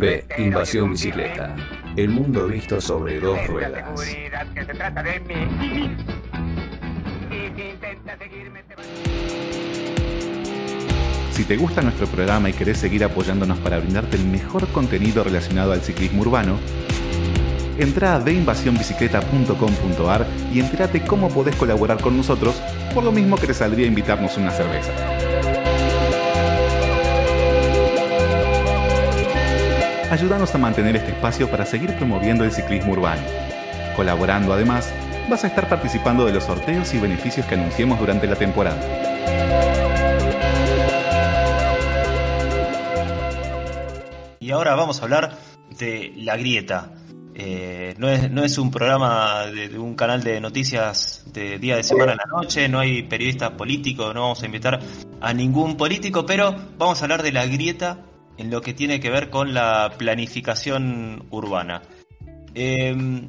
B. 0.00 0.24
Invasión 0.38 0.92
bicicleta. 0.92 1.54
El 1.96 2.10
mundo 2.10 2.46
visto 2.46 2.80
sobre 2.80 3.18
dos 3.20 3.46
ruedas. 3.46 4.00
Si 11.30 11.44
te 11.44 11.56
gusta 11.56 11.82
nuestro 11.82 12.06
programa 12.06 12.48
y 12.48 12.52
querés 12.52 12.78
seguir 12.78 13.04
apoyándonos 13.04 13.58
para 13.58 13.78
brindarte 13.78 14.16
el 14.16 14.24
mejor 14.24 14.68
contenido 14.68 15.24
relacionado 15.24 15.72
al 15.72 15.80
ciclismo 15.80 16.22
urbano, 16.22 16.58
entra 17.78 18.14
a 18.14 18.20
deinvasionbicicleta.com.ar 18.20 20.26
y 20.52 20.60
entérate 20.60 21.02
cómo 21.02 21.28
podés 21.28 21.56
colaborar 21.56 22.00
con 22.00 22.16
nosotros, 22.16 22.54
por 22.94 23.02
lo 23.02 23.10
mismo 23.10 23.36
que 23.36 23.48
te 23.48 23.54
saldría 23.54 23.86
invitarnos 23.86 24.36
una 24.36 24.52
cerveza. 24.52 24.92
Ayúdanos 30.10 30.54
a 30.54 30.58
mantener 30.58 30.96
este 30.96 31.12
espacio 31.12 31.50
para 31.50 31.64
seguir 31.64 31.96
promoviendo 31.96 32.44
el 32.44 32.52
ciclismo 32.52 32.92
urbano. 32.92 33.22
Colaborando 33.96 34.52
además, 34.52 34.92
vas 35.30 35.44
a 35.44 35.46
estar 35.46 35.68
participando 35.68 36.26
de 36.26 36.32
los 36.32 36.44
sorteos 36.44 36.92
y 36.92 36.98
beneficios 36.98 37.46
que 37.46 37.54
anunciemos 37.54 37.98
durante 37.98 38.26
la 38.26 38.36
temporada. 38.36 38.78
Y 44.40 44.50
ahora 44.50 44.74
vamos 44.74 45.00
a 45.00 45.04
hablar 45.04 45.38
de 45.78 46.12
La 46.16 46.36
Grieta. 46.36 46.92
Eh, 47.34 47.94
no, 47.98 48.08
es, 48.08 48.30
no 48.30 48.44
es 48.44 48.58
un 48.58 48.70
programa 48.70 49.46
de, 49.46 49.76
un 49.78 49.94
canal 49.94 50.22
de 50.22 50.40
noticias 50.40 51.24
de 51.32 51.58
día 51.58 51.76
de 51.76 51.82
semana 51.82 52.12
en 52.12 52.18
la 52.18 52.26
noche, 52.26 52.68
no 52.68 52.78
hay 52.78 53.02
periodistas 53.02 53.52
políticos, 53.52 54.14
no 54.14 54.20
vamos 54.20 54.42
a 54.42 54.46
invitar 54.46 54.78
a 55.20 55.32
ningún 55.32 55.76
político, 55.76 56.24
pero 56.24 56.54
vamos 56.78 57.00
a 57.00 57.04
hablar 57.06 57.24
de 57.24 57.32
La 57.32 57.46
Grieta 57.46 57.98
en 58.38 58.50
lo 58.50 58.60
que 58.60 58.74
tiene 58.74 59.00
que 59.00 59.10
ver 59.10 59.30
con 59.30 59.54
la 59.54 59.94
planificación 59.98 61.26
urbana. 61.30 61.82
Em, 62.54 63.28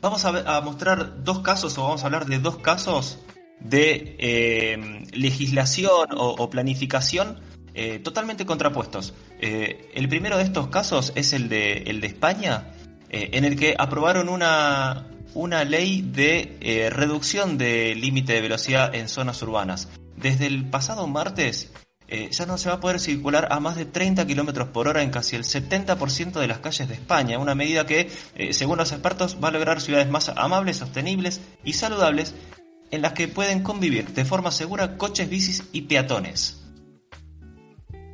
vamos 0.00 0.24
a, 0.24 0.60
mostrar 0.60 1.22
dos 1.24 1.40
casos, 1.40 1.76
o 1.78 1.82
vamos 1.82 2.02
a 2.02 2.06
hablar 2.06 2.26
de 2.26 2.38
dos 2.38 2.58
casos 2.58 3.18
de 3.60 4.16
em, 4.18 5.04
legislación 5.12 6.08
o, 6.16 6.50
planificación 6.50 7.40
eh, 7.74 7.98
totalmente 8.00 8.44
contrapuestos. 8.44 9.14
Eh, 9.40 9.90
el 9.94 10.08
primero 10.08 10.36
de 10.36 10.44
estos 10.44 10.68
casos 10.68 11.12
es 11.14 11.32
el 11.32 11.48
de, 11.48 11.84
el 11.86 12.00
de 12.00 12.06
España, 12.08 12.74
eh, 13.10 13.30
en 13.32 13.44
el 13.44 13.56
que 13.56 13.74
aprobaron 13.78 14.28
una, 14.28 15.06
una 15.34 15.64
ley 15.64 16.02
de 16.02 16.90
reducción 16.92 17.58
del 17.58 18.00
límite 18.00 18.34
de 18.34 18.40
velocidad 18.40 18.94
en 18.94 19.08
zonas 19.08 19.40
urbanas. 19.42 19.88
Desde 20.16 20.46
el 20.46 20.68
pasado 20.68 21.06
martes 21.06 21.72
eh, 22.14 22.28
ya 22.30 22.44
no 22.44 22.58
se 22.58 22.68
va 22.68 22.74
a 22.74 22.80
poder 22.80 23.00
circular 23.00 23.48
a 23.50 23.58
más 23.58 23.74
de 23.74 23.86
30 23.86 24.26
kilómetros 24.26 24.68
por 24.68 24.86
hora 24.86 25.02
en 25.02 25.08
casi 25.08 25.34
el 25.34 25.44
70% 25.44 26.40
de 26.40 26.46
las 26.46 26.58
calles 26.58 26.86
de 26.86 26.92
España, 26.92 27.38
una 27.38 27.54
medida 27.54 27.86
que, 27.86 28.10
eh, 28.34 28.52
según 28.52 28.76
los 28.76 28.92
expertos, 28.92 29.38
va 29.42 29.48
a 29.48 29.50
lograr 29.50 29.80
ciudades 29.80 30.10
más 30.10 30.28
amables, 30.28 30.76
sostenibles 30.76 31.40
y 31.64 31.72
saludables 31.72 32.34
en 32.90 33.00
las 33.00 33.14
que 33.14 33.28
pueden 33.28 33.62
convivir 33.62 34.12
de 34.12 34.26
forma 34.26 34.50
segura 34.50 34.98
coches, 34.98 35.30
bicis 35.30 35.70
y 35.72 35.80
peatones. 35.82 36.62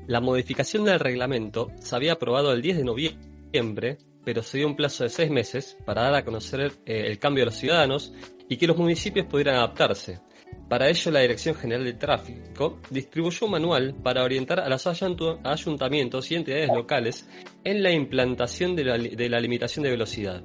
La 0.07 0.21
modificación 0.21 0.85
del 0.85 1.01
reglamento 1.01 1.73
se 1.81 1.97
había 1.97 2.12
aprobado 2.12 2.53
el 2.53 2.62
10 2.62 2.77
de 2.77 2.85
noviembre, 2.85 3.99
pero 4.25 4.45
se 4.45 4.59
dio 4.59 4.69
un 4.69 4.77
plazo 4.77 5.03
de 5.03 5.11
seis 5.11 5.33
meses 5.33 5.77
para 5.85 6.03
dar 6.03 6.15
a 6.15 6.25
conocer 6.25 6.73
eh, 6.87 7.07
el 7.09 7.19
cambio 7.19 7.43
a 7.43 7.47
los 7.47 7.57
ciudadanos 7.57 8.12
y 8.49 8.59
que 8.59 8.69
los 8.69 8.77
municipios 8.77 9.27
pudieran 9.27 9.57
adaptarse. 9.57 10.21
Para 10.69 10.91
ello, 10.91 11.11
la 11.11 11.21
Dirección 11.21 11.55
General 11.55 11.85
de 11.85 11.95
Tráfico 11.95 12.79
distribuyó 12.91 13.47
un 13.47 13.53
manual 13.53 13.95
para 14.03 14.23
orientar 14.23 14.61
a 14.61 14.69
los 14.69 14.87
ayuntamientos 14.87 16.31
y 16.31 16.35
entidades 16.35 16.69
locales 16.69 17.27
en 17.65 17.83
la 17.83 17.91
implantación 17.91 18.77
de 18.77 18.85
la, 18.85 19.41
limitación 19.41 19.85
de 19.85 19.91
velocidad. 19.91 20.43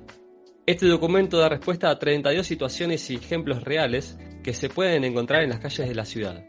Este 0.65 0.87
documento 0.87 1.37
da 1.37 1.49
respuesta 1.49 1.89
a 1.89 1.99
32 1.99 2.47
situaciones 2.47 3.09
y 3.09 3.15
ejemplos 3.15 3.63
reales 3.63 4.17
que 4.43 4.53
se 4.53 4.69
pueden 4.69 5.03
encontrar 5.03 5.43
en 5.43 5.49
las 5.49 5.59
calles 5.59 5.89
de 5.89 5.95
la 5.95 6.05
ciudad. 6.05 6.45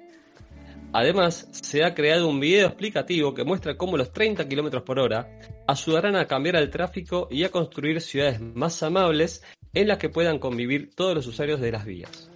Además, 0.93 1.49
se 1.51 1.83
ha 1.83 1.95
creado 1.95 2.29
un 2.29 2.39
video 2.39 2.69
explicativo 2.69 3.35
que 3.35 3.43
muestra 3.43 3.77
cómo 3.77 3.97
los 3.97 4.13
30 4.13 4.49
km 4.49 4.85
por 4.85 5.01
hora 5.01 5.41
ayudarán 5.67 6.15
a 6.15 6.29
cambiar 6.29 6.55
el 6.55 6.71
tráfico 6.71 7.27
y 7.29 7.43
a 7.43 7.51
construir 7.51 8.01
ciudades 8.01 8.41
más 8.41 8.81
amables 8.85 9.43
en 9.73 9.89
las 9.89 9.99
que 9.99 10.09
puedan 10.09 10.39
convivir 10.39 10.95
todos 10.95 11.17
los 11.17 11.27
usuarios 11.27 11.61
de 11.61 11.73
las 11.73 11.85
vías. 11.85 12.31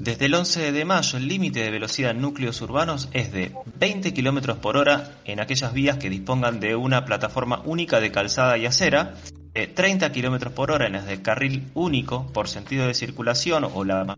Desde 0.00 0.24
el 0.24 0.34
11 0.34 0.72
de 0.72 0.84
mayo 0.86 1.18
el 1.18 1.28
límite 1.28 1.60
de 1.60 1.70
velocidad 1.70 2.12
en 2.12 2.22
núcleos 2.22 2.62
urbanos 2.62 3.10
es 3.12 3.32
de 3.32 3.52
20 3.78 4.14
km 4.14 4.56
por 4.56 4.78
hora 4.78 5.18
en 5.26 5.40
aquellas 5.40 5.74
vías 5.74 5.98
que 5.98 6.08
dispongan 6.08 6.58
de 6.58 6.74
una 6.74 7.04
plataforma 7.04 7.60
única 7.66 8.00
de 8.00 8.10
calzada 8.10 8.56
y 8.56 8.64
acera, 8.64 9.16
30 9.52 10.06
eh, 10.06 10.10
km 10.10 10.52
por 10.52 10.70
hora 10.70 10.86
en 10.86 10.94
las 10.94 11.06
de 11.06 11.20
carril 11.20 11.68
único 11.74 12.26
por 12.32 12.48
sentido 12.48 12.86
de 12.86 12.94
circulación 12.94 13.64
o 13.64 13.84
la 13.84 14.16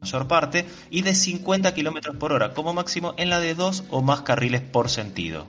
mayor 0.00 0.28
parte 0.28 0.64
y 0.88 1.02
de 1.02 1.14
50 1.14 1.74
km 1.74 2.16
por 2.16 2.32
hora 2.32 2.54
como 2.54 2.72
máximo 2.72 3.12
en 3.18 3.28
la 3.28 3.38
de 3.38 3.54
dos 3.54 3.84
o 3.90 4.00
más 4.00 4.22
carriles 4.22 4.62
por 4.62 4.88
sentido. 4.88 5.46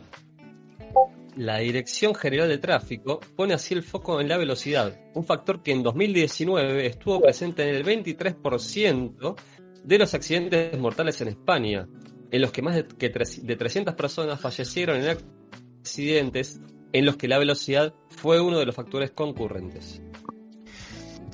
La 1.38 1.60
Dirección 1.60 2.14
General 2.16 2.50
de 2.50 2.58
Tráfico 2.58 3.22
pone 3.38 3.54
así 3.54 3.74
el 3.74 3.84
foco 3.84 4.20
en 4.20 4.28
la 4.28 4.36
velocidad, 4.36 5.00
un 5.14 5.24
factor 5.24 5.64
que 5.64 5.72
en 5.72 5.84
2019 5.84 6.86
estuvo 6.86 7.22
presente 7.22 7.64
en 7.64 7.76
el 7.76 7.86
23% 7.86 9.38
de 9.84 9.98
los 9.98 10.14
accidentes 10.14 10.78
mortales 10.78 11.20
en 11.22 11.30
España, 11.30 11.88
en 12.32 12.42
los 12.42 12.52
que 12.52 12.62
más 12.62 12.76
de, 12.76 12.88
que 12.88 13.10
de 13.10 13.56
300 13.56 13.96
personas 13.96 14.40
fallecieron 14.40 14.98
en 14.98 15.18
accidentes 15.82 16.60
en 16.94 17.06
los 17.06 17.18
que 17.18 17.28
la 17.28 17.38
velocidad 17.38 17.94
fue 18.10 18.42
uno 18.42 18.60
de 18.60 18.66
los 18.66 18.76
factores 18.76 19.12
concurrentes. 19.12 20.02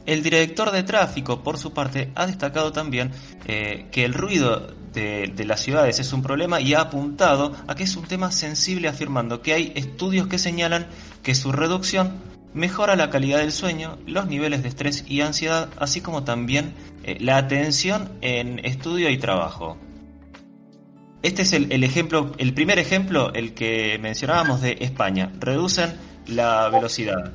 El 0.05 0.21
director 0.21 0.71
de 0.71 0.83
tráfico, 0.83 1.41
por 1.41 1.57
su 1.57 1.73
parte, 1.73 2.11
ha 2.13 2.27
destacado 2.27 2.71
también 2.71 3.11
eh, 3.47 3.87
que 3.91 4.05
el 4.05 4.13
ruido 4.13 4.67
de, 4.93 5.45
las 5.45 5.61
ciudades 5.61 5.99
es 5.99 6.13
un 6.13 6.21
problema 6.21 6.61
y 6.61 6.73
ha 6.73 6.81
apuntado 6.81 7.53
a 7.67 7.75
que 7.75 7.83
es 7.83 7.95
un 7.95 8.05
tema 8.05 8.31
sensible 8.31 8.87
afirmando 8.87 9.41
que 9.41 9.53
hay 9.53 9.73
estudios 9.75 10.27
que 10.27 10.37
señalan 10.37 10.87
que 11.21 11.35
su 11.35 11.51
reducción 11.51 12.21
mejora 12.55 12.95
la 12.95 13.09
calidad 13.09 13.39
del 13.39 13.51
sueño, 13.51 13.99
los 14.07 14.27
niveles 14.27 14.63
de 14.63 14.69
estrés 14.69 15.03
y 15.07 15.21
ansiedad, 15.21 15.69
así 15.77 16.01
como 16.01 16.23
también 16.23 16.73
eh, 17.03 17.17
la 17.19 17.37
atención 17.37 18.09
en 18.21 18.65
estudio 18.65 19.09
y 19.09 19.17
trabajo. 19.17 19.77
Este 21.21 21.41
es 21.41 21.53
el, 21.53 21.83
ejemplo, 21.83 22.31
el 22.37 22.53
primer 22.53 22.79
ejemplo, 22.79 23.33
el 23.33 23.53
que 23.53 23.97
mencionábamos 23.99 24.61
de 24.61 24.77
España. 24.79 25.31
Reducen 25.39 25.95
la 26.27 26.69
velocidad. 26.69 27.33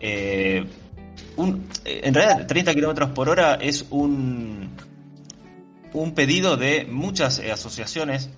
Eh, 0.00 0.66
en 1.36 2.14
realidad, 2.14 2.46
30 2.46 2.74
kilómetros 2.74 3.10
por 3.10 3.28
hora 3.28 3.54
es 3.54 3.86
un, 3.90 4.70
un 5.92 6.14
pedido 6.14 6.56
de 6.56 6.84
muchas 6.84 7.38
eh, 7.38 7.52
asociaciones, 7.52 8.28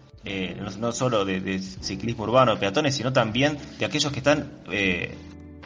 no, 0.78 0.92
solo 0.92 1.24
de, 1.24 1.58
ciclismo 1.58 2.24
urbano, 2.24 2.58
peatones, 2.58 2.94
sino 2.94 3.10
también 3.10 3.56
de 3.78 3.86
aquellos 3.86 4.12
que 4.12 4.18
están 4.18 4.50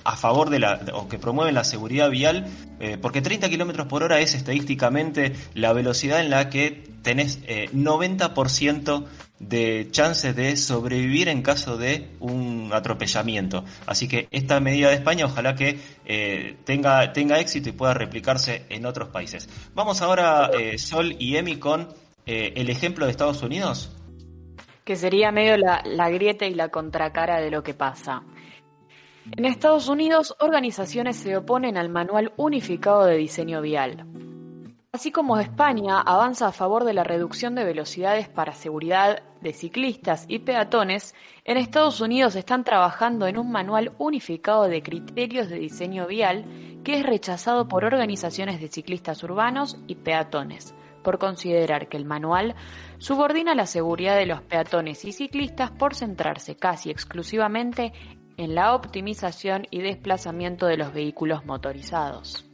a 0.05 0.17
favor 0.17 0.51
de 0.51 0.59
la, 0.59 0.81
o 0.93 1.09
que 1.09 1.19
promueven 1.19 1.55
la 1.55 1.65
seguridad 1.65 2.11
vial, 2.11 2.47
eh, 2.79 2.99
porque 3.01 3.23
30 3.23 3.49
kilómetros 3.49 3.87
por 3.87 4.03
hora 4.03 4.21
es 4.21 4.35
estadísticamente 4.35 5.33
la 5.55 5.73
velocidad 5.73 6.21
en 6.21 6.31
la 6.31 6.51
que 6.51 6.85
tenés 7.03 7.43
90% 7.43 9.03
eh, 9.03 9.25
de 9.39 9.89
chances 9.91 10.37
de 10.37 10.57
sobrevivir 10.57 11.29
en 11.29 11.43
caso 11.43 11.77
de 11.77 12.11
un 12.21 12.71
atropellamiento. 12.73 13.65
Así 13.87 14.07
que 14.07 14.29
esta 14.31 14.61
medida 14.61 14.89
de 14.89 14.95
España 14.95 15.27
ojalá 15.27 15.55
que 15.55 15.81
eh, 16.05 16.57
tenga, 16.65 17.13
tenga 17.13 17.41
éxito 17.41 17.71
y 17.71 17.73
pueda 17.73 17.95
replicarse 17.95 18.65
en 18.69 18.87
otros 18.87 19.09
países. 19.09 19.49
Vamos 19.75 20.03
ahora, 20.03 20.51
Sol 20.77 21.17
y 21.19 21.37
Emi, 21.37 21.57
con 21.57 21.89
el 22.27 22.71
ejemplo 22.71 23.07
de 23.07 23.11
Estados 23.11 23.43
Unidos. 23.43 23.91
Que 24.85 24.97
sería 24.97 25.33
medio 25.33 25.57
la, 25.57 25.83
la 25.85 26.11
grieta 26.11 26.47
y 26.47 26.55
la 26.55 26.69
contracara 26.69 27.41
de 27.41 27.51
lo 27.51 27.63
que 27.63 27.75
pasa. 27.75 28.23
En 29.33 29.47
Estados 29.47 29.89
Unidos, 29.89 30.37
organizaciones 30.39 31.17
se 31.17 31.37
oponen 31.37 31.79
al 31.79 31.89
Manual 31.89 32.35
Unificado 32.37 33.07
de 33.07 33.17
Diseño 33.17 33.63
Vial. 33.63 34.07
Así 34.93 35.11
como 35.11 35.39
España 35.39 35.99
avanza 36.01 36.47
a 36.47 36.53
favor 36.53 36.85
de 36.85 36.93
la 36.93 37.05
reducción 37.05 37.55
de 37.55 37.65
velocidades 37.65 38.29
para 38.29 38.53
seguridad 38.53 39.23
de 39.41 39.55
ciclistas 39.55 40.27
y 40.29 40.41
peatones, 40.41 41.15
en 41.45 41.57
Estados 41.57 42.03
Unidos 42.03 42.37
están 42.37 42.65
trabajando 42.65 43.27
en 43.27 43.39
un 43.39 43.51
manual 43.51 43.93
unificado 43.99 44.65
de 44.65 44.83
criterios 44.83 45.49
de 45.49 45.59
diseño 45.59 46.07
vial 46.07 46.45
que 46.85 46.99
es 46.99 47.03
rechazado 47.03 47.67
por 47.67 47.85
organizaciones 47.85 48.61
de 48.61 48.69
ciclistas 48.69 49.23
urbanos 49.25 49.79
y 49.87 49.97
peatones, 49.97 50.75
por 51.03 51.19
considerar 51.19 51.89
que 51.89 51.97
el 51.97 52.05
manual 52.05 52.55
subordina 52.99 53.55
la 53.55 53.67
seguridad 53.67 54.17
de 54.17 54.27
los 54.27 54.43
peatones 54.43 55.05
y 55.07 55.13
ciclistas 55.13 55.71
por 55.71 55.95
centrarse 55.95 56.57
casi 56.57 56.91
exclusivamente 56.91 57.93
en 58.37 58.55
la 58.55 58.75
optimización 58.75 59.67
y 59.71 59.81
desplazamiento 59.81 60.67
de 60.67 60.77
los 60.77 60.93
vehículos 60.93 61.45
motorizados. 61.45 62.45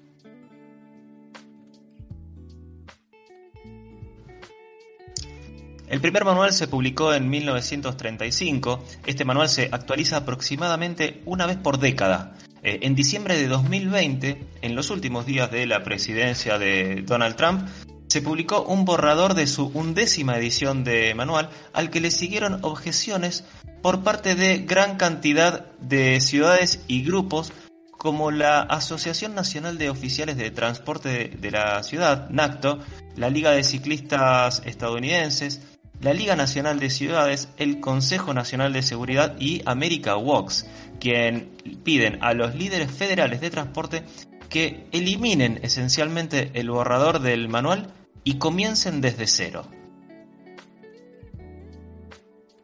El 5.90 6.00
primer 6.00 6.24
manual 6.24 6.52
se 6.52 6.68
publicó 6.68 7.12
en 7.12 7.28
1935. 7.28 8.84
Este 9.06 9.24
manual 9.24 9.48
se 9.48 9.70
actualiza 9.72 10.18
aproximadamente 10.18 11.20
una 11.26 11.46
vez 11.46 11.56
por 11.56 11.78
década. 11.78 12.36
Eh, 12.62 12.80
en 12.82 12.94
diciembre 12.94 13.36
de 13.36 13.48
2020, 13.48 14.46
en 14.62 14.76
los 14.76 14.90
últimos 14.90 15.26
días 15.26 15.50
de 15.50 15.66
la 15.66 15.82
presidencia 15.82 16.60
de 16.60 17.02
Donald 17.02 17.34
Trump, 17.34 17.68
se 18.06 18.22
publicó 18.22 18.62
un 18.62 18.84
borrador 18.84 19.34
de 19.34 19.48
su 19.48 19.66
undécima 19.74 20.36
edición 20.36 20.84
de 20.84 21.12
manual 21.16 21.50
al 21.72 21.90
que 21.90 22.00
le 22.00 22.12
siguieron 22.12 22.60
objeciones 22.62 23.44
por 23.82 24.02
parte 24.02 24.34
de 24.34 24.58
gran 24.58 24.96
cantidad 24.96 25.66
de 25.80 26.20
ciudades 26.20 26.84
y 26.86 27.02
grupos 27.02 27.52
como 27.90 28.30
la 28.30 28.60
Asociación 28.60 29.34
Nacional 29.34 29.76
de 29.76 29.90
Oficiales 29.90 30.36
de 30.36 30.50
Transporte 30.50 31.28
de 31.38 31.50
la 31.50 31.82
Ciudad, 31.82 32.30
NACTO, 32.30 32.78
la 33.16 33.28
Liga 33.28 33.50
de 33.50 33.62
Ciclistas 33.62 34.62
Estadounidenses, 34.64 35.60
la 36.00 36.14
Liga 36.14 36.34
Nacional 36.34 36.80
de 36.80 36.88
Ciudades, 36.88 37.50
el 37.58 37.78
Consejo 37.80 38.32
Nacional 38.32 38.72
de 38.72 38.82
Seguridad 38.82 39.36
y 39.38 39.60
America 39.66 40.16
Walks, 40.16 40.66
quien 40.98 41.50
piden 41.84 42.22
a 42.22 42.32
los 42.32 42.54
líderes 42.54 42.90
federales 42.90 43.42
de 43.42 43.50
transporte 43.50 44.04
que 44.48 44.86
eliminen 44.92 45.60
esencialmente 45.62 46.50
el 46.54 46.70
borrador 46.70 47.20
del 47.20 47.48
manual 47.48 47.92
y 48.24 48.38
comiencen 48.38 49.02
desde 49.02 49.26
cero. 49.26 49.66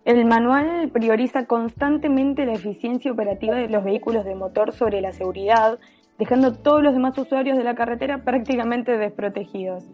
El 0.06 0.24
manual 0.24 0.88
prioriza 0.92 1.46
constantemente 1.46 2.46
la 2.46 2.52
eficiencia 2.52 3.10
operativa 3.10 3.56
de 3.56 3.68
los 3.68 3.82
vehículos 3.82 4.24
de 4.24 4.36
motor 4.36 4.70
sobre 4.70 5.00
la 5.00 5.12
seguridad, 5.12 5.80
dejando 6.16 6.46
a 6.46 6.52
todos 6.54 6.80
los 6.80 6.92
demás 6.92 7.18
usuarios 7.18 7.58
de 7.58 7.64
la 7.64 7.74
carretera 7.74 8.18
prácticamente 8.18 8.98
desprotegidos. 8.98 9.84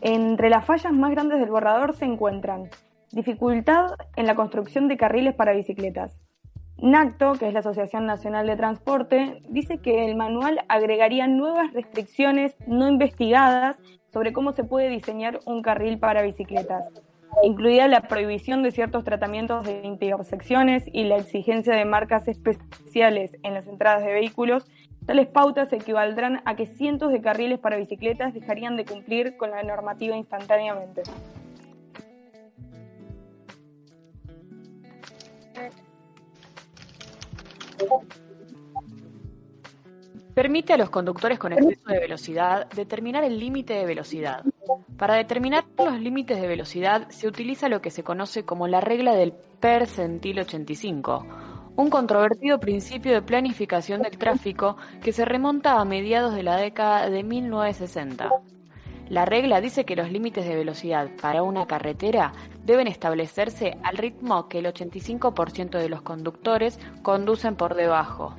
Entre 0.00 0.50
las 0.50 0.64
fallas 0.64 0.92
más 0.92 1.12
grandes 1.12 1.38
del 1.38 1.50
borrador 1.50 1.94
se 1.94 2.06
encuentran 2.06 2.70
dificultad 3.12 3.92
en 4.16 4.26
la 4.26 4.34
construcción 4.34 4.88
de 4.88 4.96
carriles 4.96 5.36
para 5.36 5.52
bicicletas. 5.52 6.18
NACTO, 6.78 7.34
que 7.34 7.46
es 7.46 7.54
la 7.54 7.60
Asociación 7.60 8.04
Nacional 8.04 8.48
de 8.48 8.56
Transporte, 8.56 9.42
dice 9.48 9.78
que 9.78 10.06
el 10.06 10.16
manual 10.16 10.64
agregaría 10.68 11.28
nuevas 11.28 11.72
restricciones 11.72 12.56
no 12.66 12.88
investigadas 12.88 13.76
sobre 14.12 14.32
cómo 14.32 14.50
se 14.50 14.64
puede 14.64 14.88
diseñar 14.88 15.38
un 15.46 15.62
carril 15.62 16.00
para 16.00 16.22
bicicletas, 16.22 16.82
incluida 17.42 17.88
la 17.88 18.02
prohibición 18.02 18.62
de 18.62 18.70
ciertos 18.70 19.04
tratamientos 19.04 19.66
de 19.66 19.82
intersecciones 19.84 20.84
y 20.92 21.04
la 21.04 21.16
exigencia 21.16 21.74
de 21.74 21.84
marcas 21.84 22.26
especiales 22.28 23.36
en 23.42 23.54
las 23.54 23.66
entradas 23.66 24.04
de 24.04 24.12
vehículos. 24.12 24.64
Tales 25.06 25.28
pautas 25.28 25.72
equivaldrán 25.72 26.42
a 26.44 26.56
que 26.56 26.66
cientos 26.66 27.12
de 27.12 27.20
carriles 27.20 27.58
para 27.58 27.76
bicicletas 27.76 28.34
dejarían 28.34 28.76
de 28.76 28.84
cumplir 28.84 29.36
con 29.36 29.50
la 29.50 29.62
normativa 29.62 30.16
instantáneamente. 30.16 31.02
Permite 40.34 40.74
a 40.74 40.76
los 40.76 40.90
conductores 40.90 41.38
con 41.38 41.52
exceso 41.52 41.88
de 41.88 41.98
velocidad 41.98 42.68
determinar 42.72 43.24
el 43.24 43.38
límite 43.38 43.74
de 43.74 43.86
velocidad. 43.86 44.44
Para 44.98 45.16
determinar 45.16 45.64
los 45.78 46.00
límites 46.00 46.40
de 46.40 46.48
velocidad 46.48 47.08
se 47.10 47.28
utiliza 47.28 47.68
lo 47.68 47.82
que 47.82 47.90
se 47.90 48.02
conoce 48.02 48.44
como 48.44 48.66
la 48.66 48.80
regla 48.80 49.14
del 49.14 49.34
percentil 49.60 50.40
85, 50.40 51.26
un 51.76 51.90
controvertido 51.90 52.58
principio 52.58 53.12
de 53.12 53.20
planificación 53.20 54.00
del 54.00 54.16
tráfico 54.16 54.78
que 55.02 55.12
se 55.12 55.26
remonta 55.26 55.78
a 55.78 55.84
mediados 55.84 56.34
de 56.34 56.42
la 56.42 56.56
década 56.56 57.10
de 57.10 57.22
1960. 57.22 58.30
La 59.10 59.26
regla 59.26 59.60
dice 59.60 59.84
que 59.84 59.96
los 59.96 60.10
límites 60.10 60.46
de 60.46 60.56
velocidad 60.56 61.10
para 61.20 61.42
una 61.42 61.66
carretera 61.66 62.32
deben 62.64 62.88
establecerse 62.88 63.76
al 63.84 63.98
ritmo 63.98 64.48
que 64.48 64.58
el 64.58 64.66
85% 64.66 65.78
de 65.78 65.88
los 65.90 66.02
conductores 66.02 66.80
conducen 67.02 67.54
por 67.54 67.74
debajo. 67.74 68.34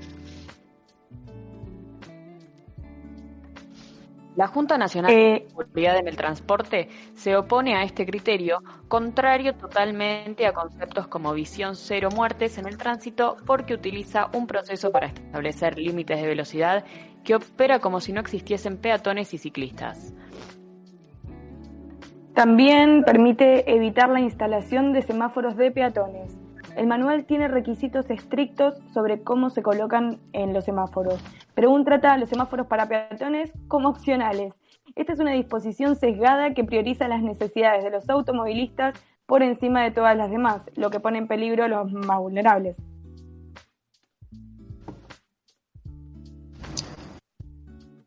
La 4.38 4.46
Junta 4.46 4.78
Nacional 4.78 5.12
de 5.12 5.34
Eh, 5.34 5.48
Seguridad 5.50 5.98
en 5.98 6.08
el 6.08 6.16
Transporte 6.16 6.90
se 7.16 7.36
opone 7.36 7.76
a 7.76 7.82
este 7.82 8.06
criterio, 8.06 8.62
contrario 8.88 9.56
totalmente 9.56 10.46
a 10.46 10.54
conceptos 10.54 11.08
como 11.08 11.34
visión 11.34 11.76
cero 11.76 12.10
muertes 12.16 12.60
en 12.60 12.68
el 12.68 12.78
tránsito, 12.78 13.38
porque 13.48 13.74
utiliza 13.74 14.30
un 14.36 14.46
proceso 14.46 14.92
para 14.92 15.08
establecer 15.08 15.80
límites 15.80 16.22
de 16.22 16.28
velocidad 16.28 16.86
que 17.24 17.34
opera 17.34 17.80
como 17.80 18.00
si 18.00 18.14
no 18.14 18.22
existiesen 18.22 18.78
peatones 18.78 19.34
y 19.34 19.40
ciclistas. 19.40 20.14
También 22.36 23.04
permite 23.04 23.74
evitar 23.74 24.08
la 24.10 24.20
instalación 24.20 24.94
de 24.94 25.02
semáforos 25.02 25.58
de 25.58 25.72
peatones. 25.72 26.38
El 26.78 26.86
manual 26.86 27.26
tiene 27.26 27.48
requisitos 27.48 28.08
estrictos 28.12 28.76
sobre 28.94 29.24
cómo 29.24 29.50
se 29.50 29.64
colocan 29.64 30.20
en 30.32 30.54
los 30.54 30.66
semáforos, 30.66 31.20
pero 31.56 31.70
aún 31.70 31.84
trata 31.84 32.16
los 32.20 32.30
semáforos 32.30 32.68
para 32.68 32.88
peatones 32.88 33.52
como 33.68 33.90
opcionales. 33.90 34.54
Esta 34.94 35.14
es 35.14 35.20
una 35.20 35.32
disposición 35.32 35.96
sesgada 35.96 36.54
que 36.54 36.64
prioriza 36.64 37.08
las 37.08 37.24
necesidades 37.24 37.84
de 37.84 37.90
los 37.90 38.08
automovilistas 38.08 38.94
por 39.26 39.42
encima 39.42 39.82
de 39.82 39.90
todas 39.90 40.16
las 40.16 40.30
demás, 40.30 40.62
lo 40.76 40.92
que 40.92 41.00
pone 41.00 41.18
en 41.18 41.28
peligro 41.28 41.64
a 41.64 41.68
los 41.68 41.92
más 41.92 42.20
vulnerables. 42.20 42.78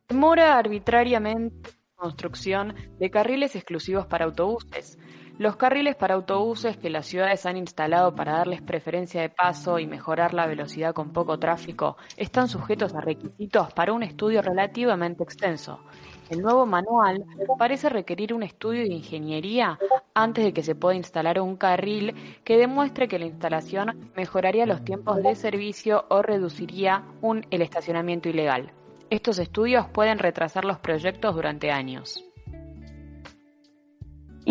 Demora 0.08 0.56
arbitrariamente 0.56 1.70
la 1.70 2.02
construcción 2.04 2.76
de 3.00 3.10
carriles 3.10 3.56
exclusivos 3.56 4.06
para 4.06 4.26
autobuses. 4.26 4.96
Los 5.40 5.56
carriles 5.56 5.96
para 5.96 6.16
autobuses 6.16 6.76
que 6.76 6.90
las 6.90 7.06
ciudades 7.06 7.46
han 7.46 7.56
instalado 7.56 8.14
para 8.14 8.32
darles 8.32 8.60
preferencia 8.60 9.22
de 9.22 9.30
paso 9.30 9.78
y 9.78 9.86
mejorar 9.86 10.34
la 10.34 10.46
velocidad 10.46 10.92
con 10.92 11.14
poco 11.14 11.38
tráfico 11.38 11.96
están 12.18 12.46
sujetos 12.46 12.94
a 12.94 13.00
requisitos 13.00 13.72
para 13.72 13.94
un 13.94 14.02
estudio 14.02 14.42
relativamente 14.42 15.24
extenso. 15.24 15.80
El 16.28 16.42
nuevo 16.42 16.66
manual 16.66 17.24
parece 17.58 17.88
requerir 17.88 18.34
un 18.34 18.42
estudio 18.42 18.82
de 18.82 18.92
ingeniería 18.92 19.78
antes 20.12 20.44
de 20.44 20.52
que 20.52 20.62
se 20.62 20.74
pueda 20.74 20.96
instalar 20.96 21.40
un 21.40 21.56
carril 21.56 22.14
que 22.44 22.58
demuestre 22.58 23.08
que 23.08 23.18
la 23.18 23.24
instalación 23.24 24.12
mejoraría 24.14 24.66
los 24.66 24.84
tiempos 24.84 25.22
de 25.22 25.34
servicio 25.36 26.04
o 26.10 26.20
reduciría 26.20 27.02
el 27.50 27.62
estacionamiento 27.62 28.28
ilegal. 28.28 28.74
Estos 29.08 29.38
estudios 29.38 29.88
pueden 29.88 30.18
retrasar 30.18 30.66
los 30.66 30.78
proyectos 30.80 31.34
durante 31.34 31.70
años. 31.70 32.29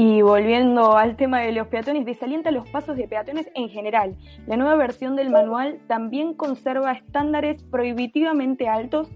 Y 0.02 0.22
volviendo 0.22 0.96
al 0.96 1.18
tema 1.18 1.42
de 1.42 1.52
los 1.52 1.68
peatones, 1.68 2.06
desalienta 2.06 2.52
los 2.52 2.70
pasos 2.70 2.96
de 2.96 3.06
peatones 3.06 3.52
en 3.54 3.68
general. 3.68 4.16
La 4.48 4.56
nueva 4.56 4.78
versión 4.78 5.18
del 5.18 5.30
manual 5.30 5.82
también 5.88 6.36
conserva 6.36 6.94
estándares 6.94 7.62
prohibitivamente 7.64 8.70
altos 8.70 9.10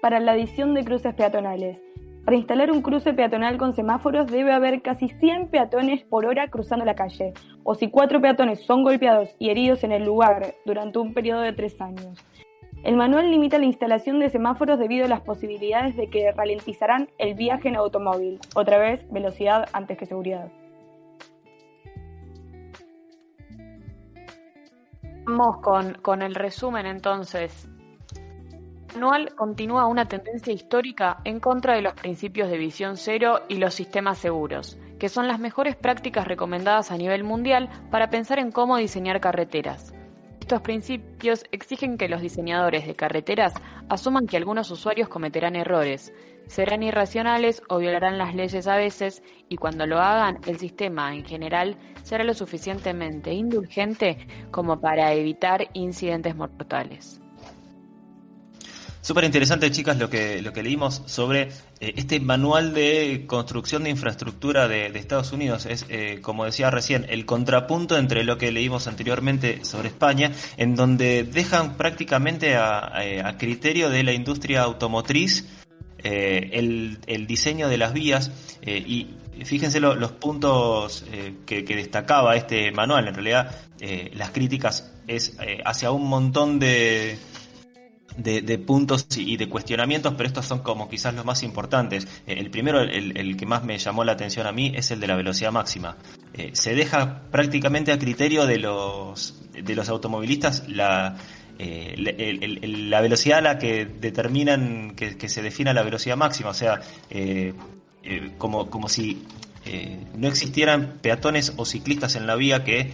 para 0.00 0.20
la 0.20 0.30
adición 0.30 0.72
de 0.72 0.84
cruces 0.84 1.14
peatonales. 1.14 1.80
Para 2.24 2.36
instalar 2.36 2.70
un 2.70 2.80
cruce 2.80 3.12
peatonal 3.12 3.58
con 3.58 3.74
semáforos 3.74 4.30
debe 4.30 4.52
haber 4.52 4.82
casi 4.82 5.08
100 5.08 5.48
peatones 5.48 6.04
por 6.04 6.26
hora 6.26 6.48
cruzando 6.48 6.84
la 6.84 6.94
calle, 6.94 7.32
o 7.64 7.74
si 7.74 7.90
cuatro 7.90 8.20
peatones 8.20 8.64
son 8.64 8.84
golpeados 8.84 9.34
y 9.40 9.50
heridos 9.50 9.82
en 9.82 9.90
el 9.90 10.04
lugar 10.04 10.54
durante 10.64 11.00
un 11.00 11.12
periodo 11.12 11.40
de 11.40 11.54
tres 11.54 11.80
años. 11.80 12.24
El 12.84 12.96
manual 12.96 13.30
limita 13.30 13.58
la 13.58 13.64
instalación 13.64 14.20
de 14.20 14.28
semáforos 14.28 14.78
debido 14.78 15.06
a 15.06 15.08
las 15.08 15.22
posibilidades 15.22 15.96
de 15.96 16.10
que 16.10 16.30
ralentizarán 16.32 17.08
el 17.16 17.34
viaje 17.34 17.68
en 17.68 17.76
automóvil. 17.76 18.38
Otra 18.54 18.78
vez, 18.78 19.00
velocidad 19.10 19.70
antes 19.72 19.96
que 19.96 20.04
seguridad. 20.04 20.52
Vamos 25.24 25.56
con, 25.62 25.94
con 25.94 26.20
el 26.20 26.34
resumen 26.34 26.84
entonces. 26.84 27.66
El 28.94 29.00
manual 29.00 29.34
continúa 29.34 29.86
una 29.86 30.06
tendencia 30.06 30.52
histórica 30.52 31.20
en 31.24 31.40
contra 31.40 31.76
de 31.76 31.80
los 31.80 31.94
principios 31.94 32.50
de 32.50 32.58
visión 32.58 32.98
cero 32.98 33.40
y 33.48 33.56
los 33.56 33.72
sistemas 33.72 34.18
seguros, 34.18 34.78
que 34.98 35.08
son 35.08 35.26
las 35.26 35.40
mejores 35.40 35.74
prácticas 35.74 36.28
recomendadas 36.28 36.90
a 36.90 36.98
nivel 36.98 37.24
mundial 37.24 37.70
para 37.90 38.10
pensar 38.10 38.38
en 38.38 38.52
cómo 38.52 38.76
diseñar 38.76 39.20
carreteras. 39.22 39.94
Estos 40.54 40.66
principios 40.66 41.44
exigen 41.50 41.98
que 41.98 42.08
los 42.08 42.22
diseñadores 42.22 42.86
de 42.86 42.94
carreteras 42.94 43.54
asuman 43.88 44.28
que 44.28 44.36
algunos 44.36 44.70
usuarios 44.70 45.08
cometerán 45.08 45.56
errores, 45.56 46.14
serán 46.46 46.84
irracionales 46.84 47.60
o 47.68 47.78
violarán 47.78 48.18
las 48.18 48.36
leyes 48.36 48.68
a 48.68 48.76
veces 48.76 49.24
y 49.48 49.56
cuando 49.56 49.84
lo 49.84 49.98
hagan 49.98 50.38
el 50.46 50.60
sistema 50.60 51.12
en 51.12 51.24
general 51.24 51.76
será 52.04 52.22
lo 52.22 52.34
suficientemente 52.34 53.32
indulgente 53.32 54.28
como 54.52 54.80
para 54.80 55.12
evitar 55.14 55.66
incidentes 55.72 56.36
mortales. 56.36 57.23
Súper 59.04 59.24
interesante, 59.24 59.70
chicas, 59.70 59.98
lo 59.98 60.08
que, 60.08 60.40
lo 60.40 60.54
que 60.54 60.62
leímos 60.62 61.02
sobre 61.04 61.50
eh, 61.78 61.92
este 61.96 62.20
manual 62.20 62.72
de 62.72 63.24
construcción 63.26 63.84
de 63.84 63.90
infraestructura 63.90 64.66
de, 64.66 64.86
Estados 64.98 65.30
Unidos. 65.32 65.66
Es, 65.66 65.84
eh, 65.90 66.20
como 66.22 66.46
decía 66.46 66.70
recién, 66.70 67.04
el 67.10 67.26
contrapunto 67.26 67.98
entre 67.98 68.24
lo 68.24 68.38
que 68.38 68.50
leímos 68.50 68.86
anteriormente 68.86 69.62
sobre 69.62 69.88
España, 69.88 70.32
en 70.56 70.74
donde 70.74 71.22
dejan 71.24 71.76
prácticamente 71.76 72.56
a, 72.56 72.78
a- 72.78 73.28
a 73.28 73.36
criterio 73.36 73.90
de 73.90 74.04
la 74.04 74.14
industria 74.14 74.62
automotriz 74.62 75.50
eh, 75.98 76.48
el, 76.54 76.96
el 77.06 77.26
diseño 77.26 77.68
de 77.68 77.76
las 77.76 77.92
vías 77.92 78.30
eh, 78.62 78.82
y 78.86 79.16
fíjense 79.44 79.80
los 79.80 80.12
puntos 80.12 81.04
que, 81.44 81.62
destacaba 81.62 82.36
este 82.36 82.72
manual. 82.72 83.06
En 83.08 83.14
realidad, 83.14 83.54
las 84.14 84.30
críticas 84.30 84.94
es 85.08 85.36
hacia 85.64 85.90
un 85.90 86.08
montón 86.08 86.58
de, 86.60 87.18
de, 88.16 88.58
puntos 88.58 89.06
y 89.16 89.36
de 89.36 89.48
cuestionamientos, 89.48 90.14
pero 90.14 90.26
estos 90.26 90.46
son 90.46 90.60
como 90.60 90.88
quizás 90.88 91.14
los 91.14 91.24
más 91.24 91.42
importantes. 91.42 92.06
Eh, 92.26 92.36
el 92.38 92.50
primero, 92.50 92.80
el, 92.80 93.36
que 93.36 93.46
más 93.46 93.64
me 93.64 93.78
llamó 93.78 94.04
la 94.04 94.12
atención 94.12 94.46
a 94.46 94.52
mí, 94.52 94.72
es 94.74 94.90
el 94.90 95.00
de 95.00 95.06
la 95.06 95.16
velocidad 95.16 95.52
máxima. 95.52 95.96
Eh, 96.32 96.50
se 96.52 96.74
deja 96.74 97.22
prácticamente 97.30 97.92
a 97.92 97.98
criterio 97.98 98.46
de 98.46 98.58
los, 98.58 99.42
de 99.52 99.74
los 99.74 99.88
automovilistas 99.88 100.68
la, 100.68 101.16
eh, 101.58 101.94
la 102.88 103.00
velocidad 103.00 103.38
a 103.38 103.42
la 103.42 103.58
que 103.58 103.86
determinan 103.86 104.94
que, 104.94 105.28
se 105.28 105.42
defina 105.42 105.72
la 105.72 105.82
velocidad 105.82 106.16
máxima. 106.16 106.50
O 106.50 106.54
sea, 106.54 106.80
como, 108.38 108.70
como 108.70 108.88
si 108.88 109.26
no 110.16 110.28
existieran 110.28 110.98
peatones 111.00 111.54
o 111.56 111.64
ciclistas 111.64 112.16
en 112.16 112.26
la 112.26 112.36
vía 112.36 112.64
que 112.64 112.92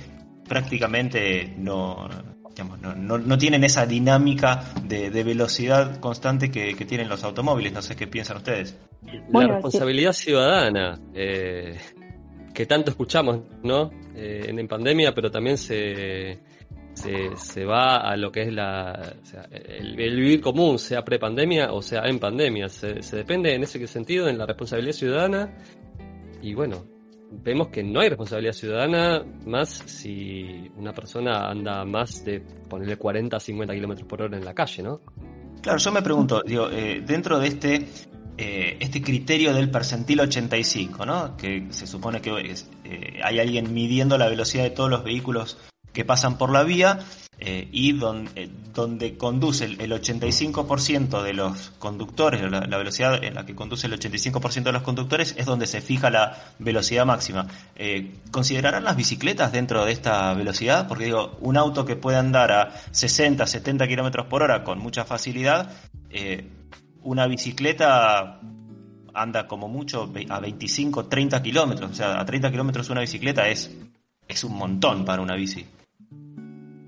prácticamente 0.48 1.54
no, 1.58 2.08
no, 2.64 3.38
tienen 3.38 3.64
esa 3.64 3.86
dinámica 3.86 4.64
de, 4.84 5.10
velocidad 5.22 6.00
constante 6.00 6.50
que, 6.50 6.74
tienen 6.84 7.08
los 7.08 7.24
automóviles. 7.24 7.72
No 7.72 7.82
sé 7.82 7.96
qué 7.96 8.06
piensan 8.06 8.38
ustedes. 8.38 8.78
La 9.32 9.46
responsabilidad 9.46 10.12
ciudadana, 10.12 10.98
eh, 11.14 11.78
que 12.54 12.66
tanto 12.66 12.90
escuchamos, 12.90 13.40
¿no? 13.62 13.90
Eh, 14.14 14.46
en, 14.48 14.68
pandemia, 14.68 15.14
pero 15.14 15.30
también 15.30 15.56
se, 15.56 16.40
se, 16.94 17.64
va 17.64 17.96
a 17.96 18.16
lo 18.16 18.30
que 18.30 18.42
es 18.42 18.52
la, 18.52 19.14
el, 19.50 19.96
vivir 19.96 20.40
común, 20.40 20.78
sea 20.78 21.04
pre-pandemia 21.04 21.72
o 21.72 21.82
sea 21.82 22.02
en 22.06 22.18
pandemia. 22.18 22.68
Se, 22.68 23.02
se 23.02 23.16
depende 23.16 23.54
en 23.54 23.62
ese 23.62 23.86
sentido, 23.86 24.28
en 24.28 24.38
la 24.38 24.46
responsabilidad 24.46 24.94
ciudadana. 24.94 25.54
Y 26.42 26.54
bueno, 26.54 26.84
vemos 27.30 27.68
que 27.68 27.82
no 27.82 28.00
hay 28.00 28.08
responsabilidad 28.08 28.52
ciudadana 28.52 29.24
más 29.46 29.82
si 29.86 30.70
una 30.76 30.92
persona 30.92 31.48
anda 31.48 31.84
más 31.84 32.24
de 32.24 32.40
ponerle 32.40 32.96
40 32.96 33.36
a 33.36 33.40
50 33.40 33.74
kilómetros 33.74 34.08
por 34.08 34.22
hora 34.22 34.36
en 34.36 34.44
la 34.44 34.54
calle, 34.54 34.82
¿no? 34.82 35.00
Claro, 35.62 35.78
yo 35.78 35.92
me 35.92 36.02
pregunto, 36.02 36.42
digo, 36.44 36.70
eh, 36.70 37.02
dentro 37.06 37.38
de 37.38 37.48
este, 37.48 37.86
eh, 38.38 38.76
este 38.80 39.02
criterio 39.02 39.52
del 39.52 39.70
percentil 39.70 40.20
85, 40.20 41.04
¿no? 41.04 41.36
Que 41.36 41.66
se 41.70 41.86
supone 41.86 42.20
que 42.20 42.54
eh, 42.84 43.20
hay 43.22 43.38
alguien 43.38 43.72
midiendo 43.72 44.16
la 44.16 44.28
velocidad 44.28 44.64
de 44.64 44.70
todos 44.70 44.90
los 44.90 45.04
vehículos 45.04 45.58
que 46.00 46.06
pasan 46.06 46.38
por 46.38 46.50
la 46.50 46.62
vía 46.62 46.98
eh, 47.38 47.68
y 47.70 47.92
donde, 47.92 48.50
donde, 48.72 49.18
conduce 49.18 49.66
el, 49.66 49.92
85% 49.92 51.22
de 51.22 51.34
los 51.34 51.72
conductores, 51.78 52.40
la, 52.50 52.78
velocidad 52.78 53.22
en 53.22 53.34
la 53.34 53.44
que 53.44 53.54
conduce 53.54 53.86
el 53.86 54.00
85% 54.00 54.62
de 54.62 54.72
los 54.72 54.80
conductores 54.80 55.34
es 55.36 55.44
donde 55.44 55.66
se 55.66 55.82
fija 55.82 56.08
la 56.08 56.38
velocidad 56.58 57.04
máxima. 57.04 57.48
Eh, 57.76 58.14
¿Considerarán 58.30 58.82
las 58.84 58.96
bicicletas 58.96 59.52
dentro 59.52 59.84
de 59.84 59.92
esta 59.92 60.32
velocidad? 60.32 60.88
Porque 60.88 61.04
digo, 61.04 61.36
un 61.42 61.58
auto 61.58 61.84
que 61.84 61.96
puede 61.96 62.16
andar 62.16 62.50
a 62.50 62.72
60, 62.92 63.46
70 63.46 63.86
kilómetros 63.86 64.24
por 64.24 64.42
hora 64.42 64.64
con 64.64 64.78
mucha 64.78 65.04
facilidad, 65.04 65.70
eh, 66.08 66.48
una 67.02 67.26
bicicleta 67.26 68.40
anda 69.12 69.46
como 69.46 69.68
mucho 69.68 70.10
a 70.30 70.40
25, 70.40 71.08
30 71.08 71.42
kilómetros. 71.42 71.90
O 71.90 71.94
sea, 71.94 72.18
a 72.18 72.24
30 72.24 72.50
kilómetros 72.50 72.88
una 72.88 73.02
bicicleta 73.02 73.48
es, 73.48 73.70
es 74.26 74.44
un 74.44 74.56
montón 74.56 75.04
para 75.04 75.20
una 75.20 75.34
bici. 75.34 75.66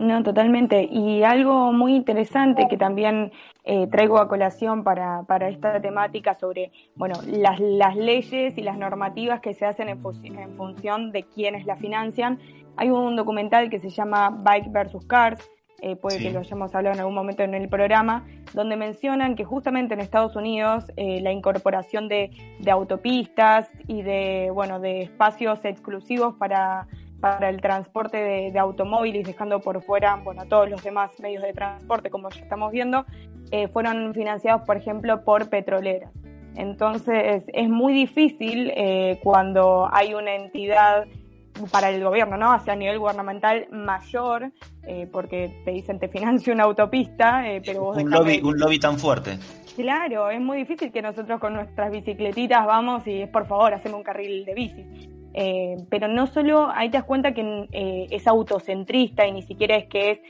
No, 0.02 0.20
totalmente. 0.24 0.88
Y 0.90 1.22
algo 1.22 1.72
muy 1.72 1.94
interesante 1.94 2.66
que 2.68 2.76
también 2.76 3.30
eh, 3.62 3.86
traigo 3.86 4.18
a 4.18 4.26
colación 4.26 4.82
para, 4.82 5.22
para, 5.22 5.48
esta 5.48 5.80
temática 5.80 6.34
sobre 6.34 6.72
bueno, 6.96 7.14
las, 7.24 7.60
las, 7.60 7.94
leyes 7.94 8.58
y 8.58 8.62
las 8.62 8.76
normativas 8.76 9.40
que 9.40 9.54
se 9.54 9.64
hacen 9.64 9.88
en, 9.88 10.00
en 10.24 10.56
función 10.56 11.12
de 11.12 11.22
quienes 11.22 11.66
la 11.66 11.76
financian. 11.76 12.40
Hay 12.76 12.90
un 12.90 13.14
documental 13.14 13.70
que 13.70 13.78
se 13.78 13.90
llama 13.90 14.30
Bike 14.30 14.72
versus 14.72 15.06
Cars, 15.06 15.48
eh, 15.82 15.96
puede 15.96 16.18
que 16.18 16.30
lo 16.30 16.40
hayamos 16.40 16.74
hablado 16.74 16.94
en 16.94 17.00
algún 17.00 17.14
momento 17.14 17.42
en 17.42 17.54
el 17.54 17.68
programa, 17.68 18.24
donde 18.54 18.76
mencionan 18.76 19.34
que 19.34 19.44
justamente 19.44 19.94
en 19.94 20.00
Estados 20.00 20.36
Unidos 20.36 20.84
eh, 20.96 21.20
la 21.20 21.32
incorporación 21.32 22.08
de, 22.08 22.30
de, 22.60 22.70
autopistas 22.70 23.68
y 23.88 24.02
de, 24.02 24.50
bueno, 24.54 24.78
de 24.78 25.02
espacios 25.02 25.64
exclusivos 25.64 26.34
para 26.36 26.86
para 27.22 27.48
el 27.48 27.60
transporte 27.60 28.16
de, 28.50 28.58
automóviles, 28.58 29.24
dejando 29.24 29.60
por 29.60 29.80
fuera 29.80 30.16
bueno, 30.16 30.44
todos 30.46 30.68
los 30.68 30.82
demás 30.82 31.12
medios 31.20 31.44
de 31.44 31.52
transporte, 31.52 32.10
como 32.10 32.28
ya 32.30 32.42
estamos 32.42 32.72
viendo, 32.72 33.06
eh, 33.52 33.68
fueron 33.68 34.12
financiados, 34.12 34.62
por 34.62 34.76
ejemplo, 34.76 35.22
por 35.22 35.48
petroleras. 35.48 36.10
Entonces, 36.56 37.44
es 37.46 37.68
muy 37.68 37.92
difícil 37.94 38.72
eh, 38.74 39.20
cuando 39.22 39.88
hay 39.92 40.14
una 40.14 40.34
entidad 40.34 41.06
para 41.70 41.90
el 41.90 42.02
gobierno, 42.02 42.36
¿no? 42.36 42.52
Hacia 42.52 42.72
a 42.72 42.76
nivel 42.76 42.98
gubernamental 42.98 43.68
mayor, 43.70 44.50
eh, 44.82 45.08
porque 45.12 45.62
te 45.64 45.70
dicen 45.70 46.00
te 46.00 46.08
financia 46.08 46.52
una 46.52 46.64
autopista, 46.64 47.44
pero 47.64 47.82
vos... 47.82 47.96
Un 47.98 48.10
lobby, 48.10 48.40
un 48.42 48.58
lobby 48.58 48.80
tan 48.80 48.98
fuerte. 48.98 49.38
Claro, 49.76 50.28
es 50.28 50.40
muy 50.40 50.58
difícil 50.58 50.90
que 50.90 51.02
nosotros 51.02 51.38
con 51.38 51.54
nuestras 51.54 51.92
bicicletitas 51.92 52.66
vamos 52.66 53.06
y 53.06 53.22
es 53.22 53.28
por 53.28 53.46
favor, 53.46 53.72
hacemos 53.72 53.98
un 53.98 54.04
carril 54.04 54.44
de 54.44 54.54
bici. 54.54 55.12
Eh, 55.34 55.76
pero 55.88 56.08
no 56.08 56.26
solo 56.26 56.68
ahí 56.70 56.90
te 56.90 56.98
das 56.98 57.06
cuenta 57.06 57.32
que 57.32 57.68
eh, 57.72 58.06
es 58.10 58.26
autocentrista 58.26 59.26
y 59.26 59.32
ni 59.32 59.42
siquiera 59.42 59.76
es 59.76 59.86
que 59.86 60.10
es 60.12 60.20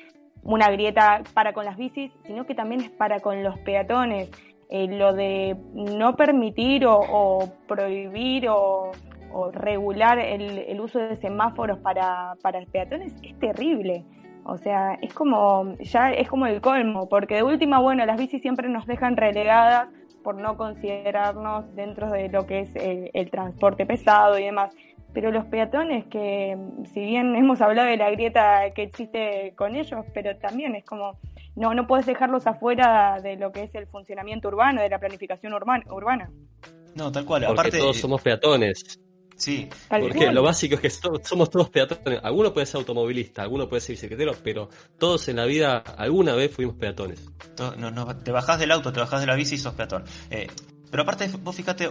una 0.43 0.71
grieta 0.71 1.23
para 1.35 1.53
con 1.53 1.65
las 1.65 1.77
bicis, 1.77 2.13
sino 2.25 2.47
que 2.47 2.55
también 2.55 2.83
es 2.83 2.91
para 2.91 3.21
con 3.21 3.43
los 3.43 3.59
peatones. 3.61 4.31
Eh, 4.71 4.87
lo 4.89 5.13
de 5.13 5.57
no 5.75 6.17
permitir 6.17 6.87
o, 6.87 7.53
prohibir 7.67 8.49
o, 8.49 8.93
regular 9.53 10.19
el, 10.19 10.81
uso 10.81 10.99
de 10.99 11.17
semáforos 11.17 11.79
para, 11.79 12.35
para 12.43 12.65
peatones 12.67 13.15
es 13.23 13.39
terrible. 13.39 14.05
O 14.45 14.59
sea, 14.59 14.95
es 15.01 15.15
como, 15.15 15.77
ya 15.79 16.13
es 16.13 16.29
como 16.29 16.47
el 16.47 16.61
colmo, 16.61 17.09
porque 17.09 17.37
de 17.37 17.43
última, 17.43 17.79
bueno, 17.79 18.05
las 18.07 18.19
bicis 18.19 18.43
siempre 18.43 18.69
nos 18.69 18.87
dejan 18.87 19.17
relegadas 19.17 19.89
por 20.25 20.37
no 20.37 20.57
considerarnos 20.57 21.75
dentro 21.75 22.11
de 22.11 22.29
lo 22.29 22.47
que 22.47 22.61
es 22.61 22.71
el 22.75 23.31
transporte 23.31 23.87
pesado 23.87 24.39
y 24.39 24.45
demás 24.45 24.75
pero 25.13 25.31
los 25.31 25.45
peatones 25.47 26.07
que, 26.07 26.57
si 26.93 27.01
bien 27.01 27.35
hemos 27.37 27.61
hablado 27.61 27.89
de 27.89 27.97
la 27.97 28.11
grieta 28.11 28.73
que 28.75 28.83
existe 28.83 29.55
con 29.57 29.77
ellos, 29.77 30.05
pero 30.15 30.37
también 30.37 30.75
es 30.75 30.85
como, 30.85 31.19
no, 31.55 31.75
no 31.75 31.87
puedes 31.87 32.07
dejarlos 32.07 32.47
afuera 32.47 33.21
de 33.23 33.37
lo 33.37 33.53
que 33.53 33.65
es 33.65 33.75
el 33.75 33.87
funcionamiento 33.87 34.49
urbano, 34.49 34.81
de 34.81 34.89
la 34.89 34.99
planificación 34.99 35.53
urbana. 35.53 36.31
No, 36.95 37.11
tal 37.11 37.25
cual. 37.25 37.45
Porque 37.47 37.61
Aparte, 37.61 37.79
todos 37.79 37.97
somos 37.97 38.21
peatones. 38.21 39.01
Sí. 39.37 39.69
Porque 39.89 40.31
lo 40.31 40.43
básico 40.43 40.77
es 40.77 40.81
que 40.81 40.91
somos 40.91 41.51
todos 41.51 41.69
peatones. 41.71 42.21
Alguno 42.23 42.53
puede 42.53 42.67
ser 42.67 42.77
automovilista, 42.77 43.43
alguno 43.43 43.69
puede 43.69 43.81
ser 43.81 43.95
bicicletero, 43.95 44.33
pero 44.43 44.69
todos 44.99 45.27
en 45.29 45.37
la 45.37 45.47
vida 45.47 45.79
alguna 45.79 46.35
vez 46.35 46.55
fuimos 46.55 46.77
peatones. 46.77 47.29
No, 47.59 47.91
no, 47.91 48.17
te 48.19 48.31
bajás 48.31 48.61
del 48.61 48.71
auto, 48.71 48.93
te 48.93 49.01
bajás 49.01 49.21
de 49.21 49.27
la 49.27 49.35
bici 49.35 49.57
y 49.57 49.59
sos 49.59 49.75
peatón. 49.75 50.05
Eh, 50.31 50.47
pero 50.93 51.05
aparte, 51.05 51.27
vos 51.43 51.57
fíjate 51.57 51.89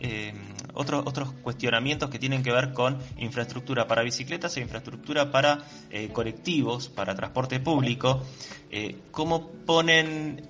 eh, 0.00 0.32
otros 0.74 1.32
cuestionamientos 1.40 2.10
que 2.10 2.18
tienen 2.18 2.42
que 2.42 2.50
ver 2.50 2.72
con 2.72 2.98
infraestructura 3.16 3.86
para 3.86 4.02
bicicletas 4.02 4.56
e 4.56 4.60
infraestructura 4.60 5.30
para 5.30 5.60
eh, 5.88 6.08
colectivos, 6.12 6.88
para 6.88 7.14
transporte 7.14 7.60
público. 7.60 8.24
Eh, 8.72 9.02
¿Cómo 9.12 9.52
ponen 9.64 10.48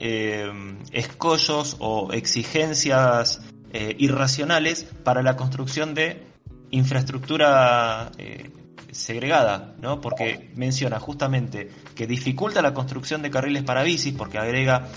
escollos 0.92 1.76
o 1.78 2.10
exigencias 2.14 3.42
irracionales 3.98 4.84
para 5.04 5.22
la 5.22 5.37
construcción 5.37 5.92
de 5.92 6.22
infraestructura 6.70 8.10
segregada, 8.90 9.75
¿no? 9.82 10.00
Porque 10.00 10.50
menciona 10.54 10.98
justamente 11.00 11.68
que 11.94 12.06
dificulta 12.06 12.62
la 12.62 12.72
construcción 12.72 13.20
de 13.20 13.30
carriles 13.30 13.62
para 13.62 13.82
bicis 13.82 14.14
porque 14.14 14.38
agrega 14.38 14.88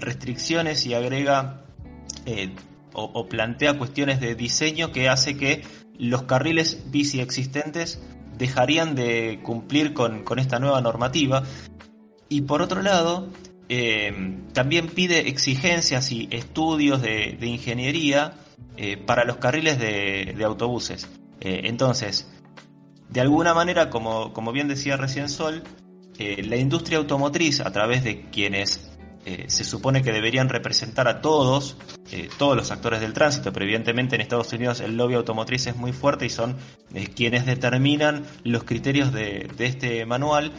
restricciones 0.00 0.86
y 0.86 0.94
agrega 0.94 1.63
eh, 2.26 2.54
o, 2.96 3.26
plantea 3.26 3.76
cuestiones 3.76 4.20
de 4.20 4.36
diseño 4.36 4.92
que 4.92 5.08
hace 5.08 5.36
que 5.36 5.62
los 5.98 6.22
carriles 6.22 6.92
bici 6.92 7.20
existentes 7.20 8.00
dejarían 8.38 8.94
de 8.94 9.40
cumplir 9.42 9.94
con, 9.94 10.22
esta 10.38 10.60
nueva 10.60 10.80
normativa. 10.80 11.42
Y 12.28 12.42
por 12.42 12.62
otro 12.62 12.82
lado, 12.82 13.30
eh, 13.68 14.38
también 14.52 14.86
pide 14.86 15.28
exigencias 15.28 16.12
y 16.12 16.28
estudios 16.30 17.02
de, 17.02 17.36
ingeniería 17.42 18.34
eh, 18.76 18.96
para 18.96 19.24
los 19.24 19.38
carriles 19.38 19.80
de, 19.80 20.36
autobuses. 20.44 21.08
entonces, 21.40 22.30
de 23.10 23.20
alguna 23.20 23.54
manera, 23.54 23.90
como, 23.90 24.32
como 24.32 24.52
bien 24.52 24.68
decía 24.68 24.96
recién 24.96 25.28
Sol, 25.28 25.64
la 26.16 26.56
industria 26.56 26.98
automotriz, 26.98 27.60
a 27.60 27.72
través 27.72 28.04
de 28.04 28.30
quienes 28.30 28.93
eh, 29.26 29.46
se 29.48 29.64
supone 29.64 30.02
que 30.02 30.12
deberían 30.12 30.50
representar 30.50 31.08
a 31.08 31.22
todos, 31.22 31.78
eh, 32.12 32.28
todos 32.36 32.54
los 32.54 32.70
actores 32.70 33.00
del 33.00 33.14
tránsito, 33.14 33.54
pero 33.54 33.64
evidentemente 33.64 34.16
en 34.16 34.20
Estados 34.20 34.52
Unidos 34.52 34.80
el 34.80 34.98
lobby 34.98 35.14
automotriz 35.14 35.66
es 35.66 35.76
muy 35.76 35.92
fuerte 35.92 36.26
y 36.26 36.28
son 36.28 36.56
eh, 36.92 37.06
quienes 37.06 37.46
determinan 37.46 38.24
los 38.42 38.64
criterios 38.64 39.12
de, 39.12 39.50
este 39.58 40.04
manual. 40.04 40.52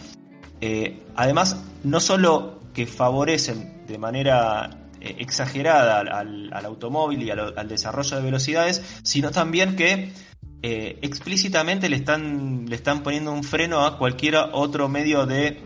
además, 1.16 1.64
no 1.84 2.00
solo 2.00 2.60
que 2.74 2.88
favorecen 2.88 3.86
de 3.86 4.00
manera 4.00 4.88
exagerada 5.00 6.00
al, 6.00 6.66
automóvil 6.66 7.22
y 7.22 7.30
al, 7.30 7.68
desarrollo 7.68 8.18
de 8.18 8.24
velocidades, 8.24 8.82
sino 9.04 9.30
también 9.30 9.76
que 9.76 10.12
explícitamente 10.64 11.88
le 11.88 11.98
están, 11.98 12.66
le 12.68 12.76
están 12.76 13.04
poniendo 13.04 13.32
un 13.32 13.44
freno 13.44 13.86
a 13.86 14.00
cualquier 14.00 14.38
otro 14.54 14.90
medio 14.90 15.28
de 15.28 15.62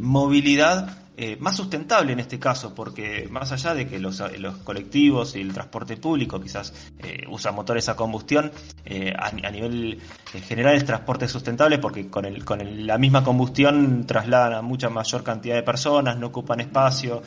movilidad 0.00 1.06
eh, 1.18 1.38
más 1.40 1.56
sustentable 1.56 2.12
en 2.12 2.20
este 2.20 2.38
caso, 2.38 2.74
porque 2.74 3.26
más 3.30 3.50
allá 3.50 3.72
de 3.72 3.86
que 3.86 3.98
los, 3.98 4.22
colectivos 4.64 5.34
y 5.34 5.40
el 5.40 5.54
transporte 5.54 5.96
público 5.96 6.38
quizás 6.38 6.74
eh, 6.98 7.24
usan 7.30 7.54
motores 7.54 7.88
a 7.88 7.96
combustión, 7.96 8.52
eh, 8.84 9.14
a, 9.18 9.50
nivel 9.50 9.98
general 10.46 10.74
el 10.74 10.84
transporte 10.84 11.26
sustentable 11.26 11.78
porque 11.78 12.10
con, 12.10 12.26
el, 12.26 12.44
con 12.44 12.86
la 12.86 12.98
misma 12.98 13.24
combustión 13.24 14.04
trasladan 14.06 14.52
a 14.52 14.62
mucha 14.62 14.90
mayor 14.90 15.24
cantidad 15.24 15.54
de 15.54 15.62
personas, 15.62 16.18
no 16.18 16.26
ocupan 16.26 16.60
espacio 16.60 17.22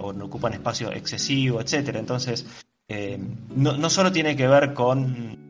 o 0.00 0.12
no 0.12 0.26
ocupan 0.26 0.52
espacio 0.52 0.92
excesivo, 0.92 1.60
etcétera. 1.60 1.98
Entonces, 1.98 2.46
no, 3.48 3.76
no 3.76 3.90
solo 3.90 4.12
tiene 4.12 4.36
que 4.36 4.46
ver 4.46 4.72
con 4.72 5.43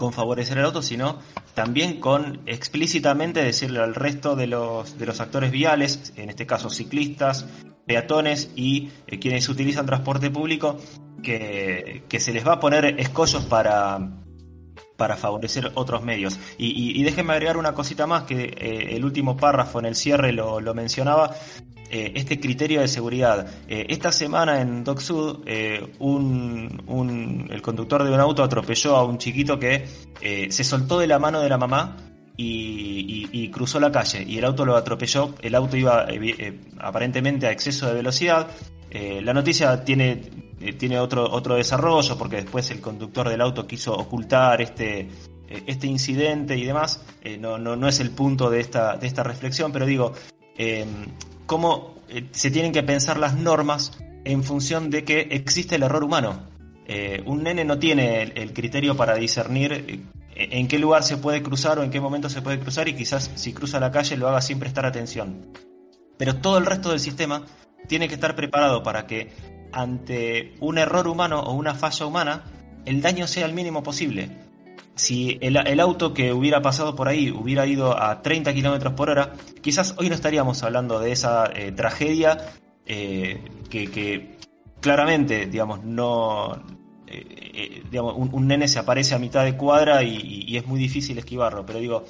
con 0.00 0.14
favorecer 0.14 0.56
el 0.56 0.64
auto, 0.64 0.80
sino 0.80 1.18
también 1.52 2.00
con 2.00 2.40
explícitamente 2.46 3.44
decirle 3.44 3.80
al 3.80 3.94
resto 3.94 4.34
de 4.34 4.46
los, 4.46 4.96
de 4.96 5.04
los 5.04 5.20
actores 5.20 5.50
viales, 5.50 6.14
en 6.16 6.30
este 6.30 6.46
caso 6.46 6.70
ciclistas, 6.70 7.44
peatones 7.84 8.50
y 8.56 8.88
eh, 9.06 9.18
quienes 9.18 9.46
utilizan 9.50 9.84
transporte 9.84 10.30
público, 10.30 10.78
que, 11.22 12.02
se 12.18 12.32
les 12.32 12.48
va 12.48 12.54
a 12.54 12.60
poner 12.60 12.98
escollos 12.98 13.44
para, 13.44 14.08
para 15.00 15.16
favorecer 15.16 15.72
otros 15.76 16.02
medios. 16.02 16.38
Y, 16.58 17.02
déjenme 17.02 17.32
agregar 17.32 17.56
una 17.56 17.72
cosita 17.72 18.06
más, 18.06 18.24
que 18.24 18.54
eh, 18.54 18.96
el 18.96 19.02
último 19.02 19.34
párrafo 19.34 19.78
en 19.78 19.86
el 19.86 19.96
cierre 19.96 20.30
lo, 20.30 20.74
mencionaba, 20.74 21.34
eh, 21.90 22.12
este 22.14 22.38
criterio 22.38 22.82
de 22.82 22.88
seguridad. 22.88 23.46
Eh, 23.66 23.86
esta 23.88 24.12
semana 24.12 24.60
en 24.60 24.84
Dock 24.84 25.00
Sud, 25.00 25.38
un, 26.00 27.48
el 27.50 27.62
conductor 27.62 28.04
de 28.04 28.10
un 28.10 28.20
auto 28.20 28.42
atropelló 28.42 28.94
a 28.94 29.04
un 29.04 29.16
chiquito 29.16 29.58
que 29.58 29.88
se 30.50 30.64
soltó 30.64 30.98
de 30.98 31.06
la 31.06 31.18
mano 31.18 31.40
de 31.40 31.48
la 31.48 31.56
mamá 31.56 31.96
y, 32.36 33.48
cruzó 33.48 33.80
la 33.80 33.90
calle 33.90 34.22
y 34.22 34.36
el 34.36 34.44
auto 34.44 34.66
lo 34.66 34.76
atropelló. 34.76 35.34
El 35.40 35.54
auto 35.54 35.78
iba 35.78 36.06
aparentemente 36.78 37.46
a 37.46 37.52
exceso 37.52 37.86
de 37.86 37.94
velocidad. 37.94 38.48
La 38.90 39.32
noticia 39.32 39.84
tiene, 39.84 40.16
tiene 40.78 40.98
otro, 40.98 41.30
otro 41.30 41.54
desarrollo 41.54 42.18
porque 42.18 42.36
después 42.36 42.70
el 42.70 42.80
conductor 42.80 43.28
del 43.28 43.40
auto 43.40 43.66
quiso 43.66 43.94
ocultar 43.94 44.60
este, 44.60 45.08
este 45.66 45.86
incidente 45.86 46.56
y 46.56 46.64
demás. 46.64 47.04
no, 47.38 47.58
no, 47.58 47.76
no 47.76 47.88
es 47.88 48.00
el 48.00 48.10
punto 48.10 48.50
de 48.50 48.60
esta, 48.60 48.96
de 48.96 49.06
esta 49.06 49.22
reflexión, 49.22 49.70
pero 49.70 49.86
digo, 49.86 50.12
cómo 51.46 52.00
eh, 52.08 52.28
se 52.32 52.50
tienen 52.50 52.72
que 52.72 52.82
pensar 52.82 53.18
las 53.18 53.36
normas 53.36 53.92
en 54.24 54.42
función 54.42 54.90
de 54.90 55.04
que 55.04 55.20
existe 55.30 55.76
el 55.76 55.84
error 55.84 56.02
humano. 56.02 56.48
Eh, 56.86 57.22
un 57.24 57.44
nene 57.44 57.64
no 57.64 57.78
tiene 57.78 58.22
el, 58.22 58.52
criterio 58.52 58.96
para 58.96 59.14
discernir 59.14 59.72
eh, 59.72 60.00
en 60.34 60.66
qué 60.66 60.78
lugar 60.80 61.04
se 61.04 61.16
puede 61.16 61.40
cruzar 61.42 61.78
o 61.78 61.84
en 61.84 61.90
qué 61.90 62.00
momento 62.00 62.28
se 62.28 62.42
puede 62.42 62.58
cruzar 62.58 62.88
y 62.88 62.94
quizás 62.94 63.30
si 63.36 63.52
cruza 63.52 63.78
la 63.78 63.92
calle 63.92 64.16
lo 64.16 64.28
haga 64.28 64.40
sin 64.40 64.58
prestar 64.58 64.86
atención. 64.86 65.52
Pero 66.18 66.36
todo 66.36 66.58
el 66.58 66.66
resto 66.66 66.90
del 66.90 67.00
sistema 67.00 67.44
tiene 67.86 68.08
que 68.08 68.14
estar 68.14 68.34
preparado 68.36 68.82
para 68.82 69.06
que 69.06 69.30
ante 69.72 70.54
un 70.60 70.78
error 70.78 71.08
humano 71.08 71.40
o 71.40 71.52
una 71.54 71.74
falla 71.74 72.06
humana 72.06 72.44
el 72.84 73.02
daño 73.02 73.26
sea 73.26 73.46
el 73.46 73.52
mínimo 73.52 73.82
posible 73.82 74.30
si 75.00 75.38
el, 75.40 75.80
auto 75.80 76.12
que 76.12 76.32
hubiera 76.32 76.60
pasado 76.60 76.94
por 76.94 77.08
ahí 77.08 77.30
hubiera 77.30 77.66
ido 77.66 78.00
a 78.00 78.20
30 78.20 78.52
kilómetros 78.52 78.92
por 78.92 79.08
hora, 79.08 79.32
quizás 79.62 79.94
hoy 79.96 80.10
no 80.10 80.14
estaríamos 80.14 80.62
hablando 80.62 81.00
de 81.00 81.12
esa 81.12 81.50
eh, 81.54 81.72
tragedia 81.72 82.36
eh, 82.84 83.42
que, 83.70 84.36
claramente, 84.80 85.46
digamos, 85.46 85.82
no. 85.84 86.62
Eh, 87.06 87.82
digamos, 87.90 88.14
un, 88.16 88.46
nene 88.46 88.68
se 88.68 88.78
aparece 88.78 89.14
a 89.14 89.18
mitad 89.18 89.44
de 89.44 89.56
cuadra 89.56 90.02
y, 90.02 90.54
es 90.56 90.66
muy 90.66 90.78
difícil 90.78 91.18
esquivarlo. 91.18 91.64
Pero 91.64 91.78
digo, 91.78 92.04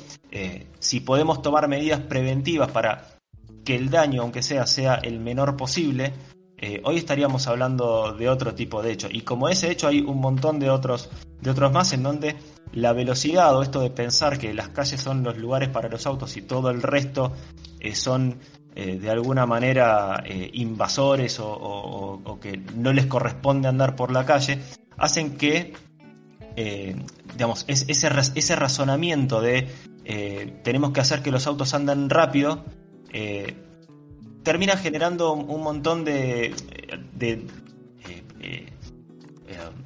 si 0.79 1.01
podemos 1.01 1.43
tomar 1.43 1.69
medidas 1.69 2.01
preventivas 2.01 2.71
para 2.71 3.20
que 3.65 3.77
el 3.77 3.91
daño, 3.91 4.23
aunque 4.23 4.43
sea, 4.43 4.67
sea 4.67 4.95
el 4.95 5.21
menor 5.21 5.57
posible, 5.57 6.13
hoy 6.85 6.99
estaríamos 6.99 7.47
hablando 7.47 8.13
de 8.13 8.29
otro 8.29 8.55
tipo 8.55 8.83
de 8.83 8.93
hecho. 8.93 9.09
Y 9.11 9.23
como 9.23 9.49
ese 9.49 9.71
hecho 9.71 9.89
hay 9.89 10.01
un 10.01 10.21
montón 10.21 10.59
de 10.59 10.69
otros, 10.69 11.09
de 11.41 11.51
otros 11.51 11.73
más 11.73 11.95
en 11.95 12.03
donde 12.03 12.37
la 12.73 12.93
velocidad 12.93 13.57
o 13.57 13.63
esto 13.63 13.81
de 13.81 13.91
pensar 13.91 14.39
que 14.39 14.55
las 14.55 14.69
calles 14.69 15.01
son 15.01 15.23
los 15.23 15.37
lugares 15.39 15.69
para 15.69 15.89
los 15.89 16.07
autos 16.07 16.37
y 16.37 16.43
todo 16.43 16.71
el 16.71 16.83
resto 16.83 17.33
eh, 17.81 17.95
son 17.95 18.39
eh, 18.77 18.99
de 18.99 19.11
alguna 19.11 19.47
manera 19.47 20.23
eh, 20.25 20.51
invasores 20.55 21.39
o, 21.41 22.39
que 22.41 22.59
no 22.77 22.93
les 22.93 23.07
corresponde 23.07 23.69
andar 23.69 23.97
por 23.97 24.13
la 24.13 24.25
calle, 24.25 24.61
hacen 24.97 25.37
que, 25.37 25.75
digamos, 27.35 27.65
ese, 27.69 28.09
ese 28.35 28.57
razonamiento 28.57 29.43
de 29.43 29.69
tenemos 30.63 30.93
que 30.93 31.01
hacer 31.01 31.23
que 31.23 31.31
los 31.31 31.47
autos 31.47 31.75
anden 31.75 32.09
rápido, 32.09 32.65
termina 34.43 34.77
generando 34.77 35.33
un 35.33 35.63
montón 35.63 36.05
de, 36.05 36.55
de 37.15 37.45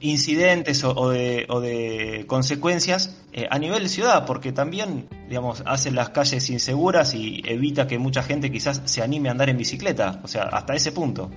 incidentes 0.00 0.84
o, 0.84 1.10
de, 1.10 2.24
consecuencias 2.26 3.24
eh, 3.32 3.46
a 3.50 3.58
nivel 3.58 3.88
ciudad, 3.88 4.26
porque 4.26 4.52
también, 4.52 5.08
digamos, 5.28 5.62
hace 5.66 5.90
las 5.90 6.10
calles 6.10 6.48
inseguras 6.50 7.14
y 7.14 7.42
evita 7.46 7.87
que 7.87 7.98
mucha 7.98 8.22
gente 8.22 8.50
quizás 8.50 8.82
se 8.84 9.02
anime 9.02 9.28
a 9.28 9.32
andar 9.32 9.48
en 9.48 9.56
bicicleta, 9.56 10.20
o 10.22 10.28
sea, 10.28 10.44
hasta 10.44 10.74
ese 10.74 10.92
punto. 10.92 11.30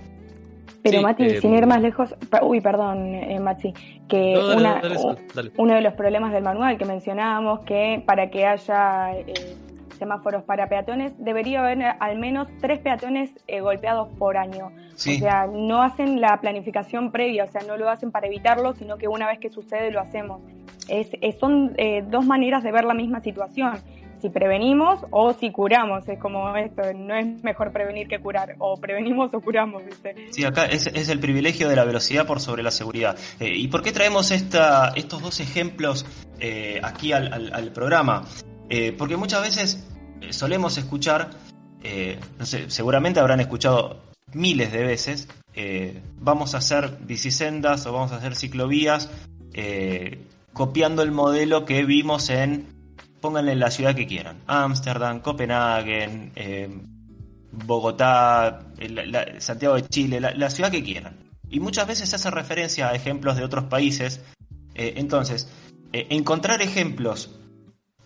Pero 0.83 1.01
Mati, 1.01 1.23
eh, 1.23 1.41
sin 1.41 1.55
ir 1.55 1.65
más 1.65 1.81
lejos, 1.81 2.15
uy, 2.41 2.61
perdón, 2.61 3.15
eh, 3.15 3.39
Maxi, 3.39 3.73
que 4.07 4.35
uno 5.57 5.75
de 5.75 5.81
los 5.81 5.93
problemas 5.93 6.31
del 6.31 6.43
manual 6.43 6.77
que 6.77 6.85
mencionábamos, 6.85 7.61
que 7.61 8.03
para 8.05 8.29
que 8.29 8.45
haya 8.45 9.11
semáforos 9.97 10.43
para 10.43 10.69
peatones, 10.69 11.13
debería 11.17 11.59
haber 11.59 11.83
al 11.99 12.17
menos 12.17 12.47
tres 12.61 12.79
peatones 12.79 13.31
eh, 13.47 13.61
golpeados 13.61 14.09
por 14.17 14.37
año. 14.37 14.71
O 14.93 14.97
sea, 14.97 15.47
no 15.47 15.83
hacen 15.83 16.21
la 16.21 16.39
planificación 16.41 17.11
previa, 17.11 17.43
o 17.43 17.47
sea, 17.47 17.61
no 17.67 17.77
lo 17.77 17.89
hacen 17.89 18.11
para 18.11 18.27
evitarlo, 18.27 18.73
sino 18.73 18.97
que 18.97 19.07
una 19.07 19.27
vez 19.27 19.39
que 19.39 19.49
sucede 19.49 19.91
lo 19.91 19.99
hacemos. 19.99 20.41
Es, 20.87 21.09
son 21.39 21.73
eh, 21.77 22.03
dos 22.07 22.25
maneras 22.25 22.63
de 22.63 22.71
ver 22.71 22.85
la 22.85 22.93
misma 22.93 23.19
situación. 23.19 23.73
Si 24.21 24.29
prevenimos 24.29 24.99
o 25.11 25.33
si 25.33 25.51
curamos, 25.51 26.09
es 26.09 26.17
como 26.17 26.55
esto, 26.55 26.81
no 26.95 27.15
es 27.15 27.43
mejor 27.43 27.71
prevenir 27.71 28.07
que 28.07 28.17
curar, 28.17 28.55
o 28.57 28.77
prevenimos 28.77 29.31
o 29.31 29.41
curamos. 29.41 29.85
¿viste? 29.85 30.15
Sí, 30.31 30.43
acá 30.43 30.65
es, 30.65 30.87
el 30.87 31.19
privilegio 31.19 31.69
de 31.69 31.75
la 31.75 31.85
velocidad 31.85 32.25
por 32.25 32.39
sobre 32.39 32.63
la 32.63 32.71
seguridad. 32.71 33.15
Eh, 33.39 33.53
¿Y 33.55 33.67
por 33.67 33.83
qué 33.83 33.91
traemos 33.91 34.31
esta, 34.31 34.93
estos 34.95 35.21
dos 35.21 35.39
ejemplos 35.39 36.05
aquí 36.81 37.13
al 37.13 37.71
programa? 37.73 38.23
Eh, 38.69 38.93
porque 38.97 39.17
muchas 39.17 39.41
veces 39.41 39.87
eh, 40.21 40.33
solemos 40.33 40.77
escuchar, 40.77 41.29
eh, 41.83 42.19
no 42.37 42.45
sé, 42.45 42.69
seguramente 42.69 43.19
habrán 43.19 43.39
escuchado 43.39 44.01
miles 44.33 44.71
de 44.71 44.83
veces, 44.83 45.27
vamos 46.19 46.53
a 46.53 46.59
hacer 46.59 46.99
bicisendas 47.01 47.87
o 47.87 47.91
vamos 47.91 48.11
a 48.11 48.17
hacer 48.17 48.35
ciclovías 48.35 49.09
copiando 50.53 51.01
el 51.01 51.11
modelo 51.11 51.65
que 51.65 51.83
vimos 51.83 52.29
en, 52.29 52.67
pónganle 53.21 53.55
la 53.55 53.71
ciudad 53.71 53.95
que 53.95 54.05
quieran, 54.05 54.43
Ámsterdam, 54.45 55.21
Copenhague, 55.21 56.29
Bogotá, 57.51 58.67
Santiago 59.39 59.75
de 59.75 59.87
Chile, 59.87 60.19
la, 60.19 60.49
ciudad 60.51 60.69
que 60.69 60.83
quieran. 60.83 61.17
Y 61.49 61.59
muchas 61.59 61.87
veces 61.87 62.09
se 62.09 62.17
hace 62.17 62.29
referencia 62.29 62.89
a 62.89 62.93
ejemplos 62.93 63.35
de 63.35 63.43
otros 63.43 63.63
países. 63.63 64.21
entonces, 64.75 65.49
encontrar 65.91 66.61
ejemplos 66.61 67.36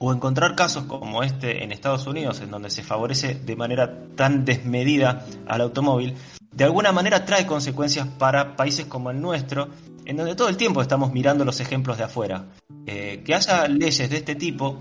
o 0.03 0.11
encontrar 0.11 0.55
casos 0.55 0.85
como 0.85 1.21
este 1.21 1.63
en 1.63 1.71
Estados 1.71 2.07
Unidos, 2.07 2.41
en 2.41 2.49
donde 2.49 2.71
se 2.71 2.81
favorece 2.81 3.35
de 3.35 3.55
manera 3.55 4.07
tan 4.15 4.43
desmedida 4.43 5.27
al 5.45 5.61
automóvil, 5.61 6.15
de 6.51 6.63
alguna 6.63 6.91
manera 6.91 7.23
trae 7.23 7.45
consecuencias 7.45 8.07
para 8.17 8.55
países 8.55 8.87
como 8.87 9.11
el 9.11 9.21
nuestro, 9.21 9.69
en 10.05 10.17
donde 10.17 10.33
todo 10.33 10.49
el 10.49 10.57
tiempo 10.57 10.81
estamos 10.81 11.13
mirando 11.13 11.45
los 11.45 11.59
ejemplos 11.59 11.99
de 11.99 12.05
afuera. 12.05 12.45
Eh, 12.87 13.21
que 13.23 13.35
haya 13.35 13.67
leyes 13.67 14.09
de 14.09 14.17
este 14.17 14.33
tipo 14.33 14.79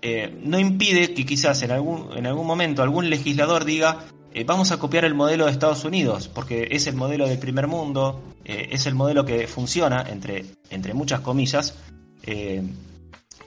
eh, 0.00 0.32
no 0.44 0.60
impide 0.60 1.12
que 1.12 1.26
quizás 1.26 1.60
en 1.64 1.72
algún, 1.72 2.16
en 2.16 2.24
algún 2.24 2.46
momento 2.46 2.84
algún 2.84 3.10
legislador 3.10 3.64
diga 3.64 4.04
eh, 4.32 4.44
vamos 4.44 4.70
a 4.70 4.78
copiar 4.78 5.04
el 5.04 5.14
modelo 5.14 5.46
de 5.46 5.50
Estados 5.50 5.84
Unidos, 5.84 6.28
porque 6.28 6.68
es 6.70 6.86
el 6.86 6.94
modelo 6.94 7.26
del 7.26 7.40
primer 7.40 7.66
mundo, 7.66 8.22
es 8.44 8.86
el 8.86 8.94
modelo 8.94 9.24
que 9.24 9.48
funciona, 9.48 10.04
entre, 10.08 10.44
entre 10.70 10.94
muchas 10.94 11.20
comillas, 11.20 11.76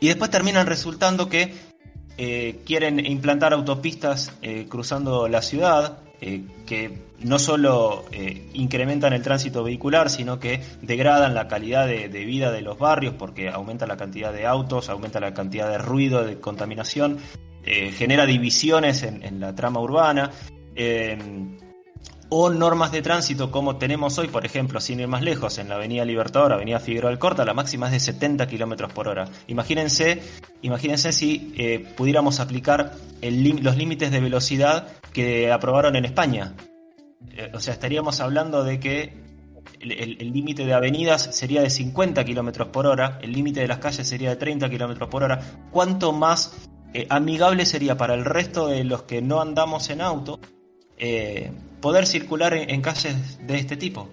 y 0.03 0.07
después 0.07 0.29
terminan 0.29 0.67
resultando 0.67 1.29
que 1.29 1.53
eh, 2.17 2.59
quieren 2.65 3.05
implantar 3.05 3.53
autopistas 3.53 4.33
eh, 4.41 4.65
cruzando 4.67 5.29
la 5.29 5.41
ciudad, 5.41 5.99
eh, 6.19 6.41
que 6.65 7.03
no 7.19 7.39
solo 7.39 8.03
incrementan 8.51 9.13
el 9.13 9.21
tránsito 9.21 9.63
vehicular, 9.63 10.09
sino 10.09 10.41
que 10.41 10.61
degradan 10.81 11.33
la 11.33 11.47
calidad 11.47 11.87
de, 11.87 12.09
vida 12.09 12.51
de 12.51 12.61
los 12.61 12.77
barrios 12.77 13.13
porque 13.17 13.47
aumenta 13.47 13.87
la 13.87 13.95
cantidad 13.95 14.33
de 14.33 14.45
autos, 14.45 14.89
aumenta 14.89 15.21
la 15.21 15.33
cantidad 15.33 15.69
de 15.69 15.77
ruido, 15.77 16.25
de 16.25 16.37
contaminación, 16.37 17.19
genera 17.63 18.25
divisiones 18.25 19.03
en, 19.03 19.39
la 19.39 19.55
trama 19.55 19.79
urbana 19.79 20.31
o 22.35 22.49
normas 22.49 22.91
de 22.91 23.03
tránsito 23.03 23.51
como 23.51 23.75
tenemos 23.75 24.17
hoy, 24.17 24.27
por 24.27 24.43
ejemplo, 24.43 24.81
sin 24.81 24.99
ir 24.99 25.07
más 25.07 25.21
lejos, 25.21 25.59
en 25.59 25.69
la 25.69 25.75
Avenida 25.75 26.03
Libertador, 26.03 26.51
Avenida 26.51 26.79
Figueroa 26.79 27.11
del 27.11 27.19
Corta, 27.19 27.45
la 27.45 27.53
máxima 27.53 27.85
es 27.85 27.91
de 27.91 27.99
70 27.99 28.47
kilómetros 28.47 28.91
por 28.91 29.07
hora. 29.07 29.29
Imagínense, 29.45 30.19
imagínense 30.63 31.11
si 31.13 31.53
eh, 31.55 31.93
pudiéramos 31.95 32.39
aplicar 32.39 32.93
los 33.21 33.77
límites 33.77 34.09
de 34.09 34.19
velocidad 34.19 34.87
que 35.13 35.51
aprobaron 35.51 35.95
en 35.95 36.05
España. 36.05 36.55
Eh, 37.37 37.51
o 37.53 37.59
sea, 37.59 37.75
estaríamos 37.75 38.19
hablando 38.19 38.63
de 38.63 38.79
que 38.79 39.13
el 39.79 40.33
límite 40.33 40.65
de 40.65 40.73
avenidas 40.73 41.35
sería 41.35 41.61
de 41.61 41.69
50 41.69 42.25
kilómetros 42.25 42.69
por 42.69 42.87
hora, 42.87 43.19
el 43.21 43.31
límite 43.31 43.59
de 43.59 43.67
las 43.67 43.77
calles 43.77 44.07
sería 44.07 44.31
de 44.31 44.37
30 44.37 44.71
kilómetros 44.71 45.07
por 45.07 45.21
hora. 45.21 45.39
¿Cuánto 45.69 46.11
más 46.11 46.67
eh, 46.95 47.05
amigable 47.09 47.67
sería 47.67 47.95
para 47.95 48.15
el 48.15 48.25
resto 48.25 48.69
de 48.69 48.83
los 48.85 49.03
que 49.03 49.21
no 49.21 49.39
andamos 49.39 49.91
en 49.91 50.01
auto 50.01 50.39
eh, 50.97 51.51
poder 51.81 52.05
circular 52.05 52.53
en, 52.53 52.81
calles 52.81 53.45
de 53.45 53.57
este 53.57 53.77
tipo. 53.77 54.09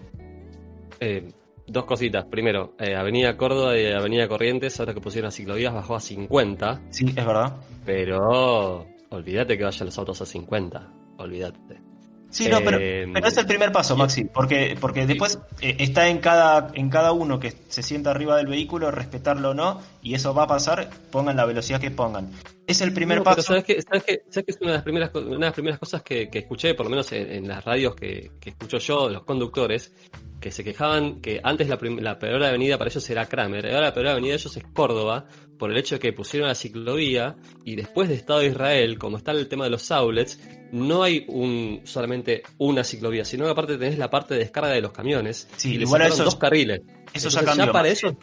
Eh, 1.00 1.32
dos 1.66 1.84
cositas. 1.84 2.24
Primero, 2.26 2.74
Avenida 2.78 3.36
Córdoba 3.36 3.78
y 3.78 3.86
Avenida 3.86 4.28
Corrientes, 4.28 4.78
ahora 4.80 4.94
que 4.94 5.00
pusieron 5.00 5.26
las 5.26 5.34
ciclovías, 5.34 5.72
bajó 5.72 5.96
a 5.96 6.00
50. 6.00 6.82
Sí, 6.90 7.06
es 7.06 7.26
verdad. 7.26 7.56
Pero 7.84 8.86
olvídate 9.10 9.56
que 9.56 9.64
vayan 9.64 9.86
los 9.86 9.98
autos 9.98 10.20
a 10.22 10.26
50. 10.26 10.92
Olvídate. 11.18 11.89
Sí, 12.30 12.48
no, 12.48 12.60
pero, 12.64 12.78
pero, 12.78 13.26
es 13.26 13.36
el 13.36 13.46
primer 13.46 13.72
paso, 13.72 13.96
Maxi, 13.96 14.24
porque, 14.24 14.76
porque 14.80 15.04
después 15.04 15.40
está 15.60 16.08
en 16.08 16.18
cada, 16.18 16.70
en 16.74 16.88
cada 16.88 17.10
uno 17.10 17.40
que 17.40 17.52
se 17.68 17.82
sienta 17.82 18.12
arriba 18.12 18.36
del 18.36 18.46
vehículo, 18.46 18.92
respetarlo 18.92 19.50
o 19.50 19.54
no, 19.54 19.80
y 20.00 20.14
eso 20.14 20.32
va 20.32 20.44
a 20.44 20.46
pasar, 20.46 20.90
pongan 21.10 21.36
la 21.36 21.44
velocidad 21.44 21.80
que 21.80 21.90
pongan. 21.90 22.30
Es 22.68 22.80
el 22.82 22.92
primer 22.92 23.24
paso. 23.24 23.42
¿sabes 23.42 23.64
que, 23.64 23.82
sabes, 23.82 24.04
que, 24.04 24.22
¿sabes 24.30 24.46
que 24.46 24.52
es 24.52 24.60
una 24.60 24.70
de 24.70 24.76
las 24.76 24.84
primeras, 24.84 25.10
una 25.14 25.34
de 25.34 25.38
las 25.38 25.52
primeras 25.52 25.78
cosas 25.80 26.02
que, 26.02 26.30
escuché, 26.32 26.74
por 26.74 26.86
lo 26.86 26.90
menos 26.90 27.10
en, 27.10 27.48
las 27.48 27.64
radios 27.64 27.96
que, 27.96 28.30
que, 28.40 28.50
escucho 28.50 28.78
yo, 28.78 29.08
los 29.08 29.24
conductores, 29.24 29.92
que 30.40 30.50
se 30.50 30.64
quejaban 30.64 31.20
que 31.20 31.40
antes 31.44 31.68
la, 31.68 31.79
la 32.00 32.18
peor 32.18 32.42
avenida 32.42 32.79
para 32.79 32.90
ellos 32.90 33.09
era 33.11 33.26
Kramer, 33.26 33.66
ahora 33.66 33.88
la 33.88 33.94
peor 33.94 34.09
avenida 34.09 34.33
de 34.33 34.38
ellos 34.38 34.57
es 34.57 34.64
Córdoba, 34.72 35.26
por 35.59 35.70
el 35.70 35.76
hecho 35.76 35.96
de 35.96 35.98
que 36.00 36.12
pusieron 36.12 36.48
la 36.48 36.55
ciclovía 36.55 37.37
y 37.64 37.76
después 37.76 38.09
de 38.09 38.14
Estado 38.14 38.40
de 38.40 38.46
Israel, 38.46 38.98
como 38.98 39.18
está 39.18 39.33
el 39.33 39.46
tema 39.48 39.64
de 39.64 39.70
los 39.70 39.90
outlets, 39.90 40.40
no 40.72 41.03
hay 41.03 41.26
un 41.29 41.83
solamente 41.85 42.42
una 42.59 42.83
ciclovía, 42.83 43.24
sino 43.24 43.44
que 43.44 43.50
aparte 43.50 43.76
tenés 43.76 43.98
la 43.98 44.09
parte 44.09 44.35
de 44.35 44.40
descarga 44.40 44.70
de 44.70 44.81
los 44.81 44.92
camiones 44.92 45.48
sí, 45.57 45.76
y 45.76 45.83
igual 45.83 46.09
dos 46.16 46.37
carriles. 46.37 46.81
Eso 47.12 47.29
ya 47.29 47.44
cambió. 47.44 47.66
Ya 47.66 47.72
para 47.72 47.88
eso, 47.88 48.16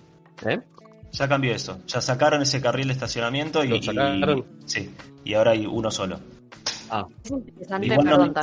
¿eh? 0.47 0.59
Ya 1.11 1.27
cambió 1.27 1.53
eso. 1.53 1.79
Ya 1.87 2.01
sacaron 2.01 2.41
ese 2.41 2.59
carril 2.61 2.87
de 2.87 2.93
estacionamiento 2.93 3.63
y, 3.63 3.81
sí, 4.65 4.89
y 5.23 5.33
ahora 5.35 5.51
hay 5.51 5.65
uno 5.65 5.91
solo. 5.91 6.19
Ah. 6.89 7.05
Igual 7.81 8.05
no, 8.05 8.33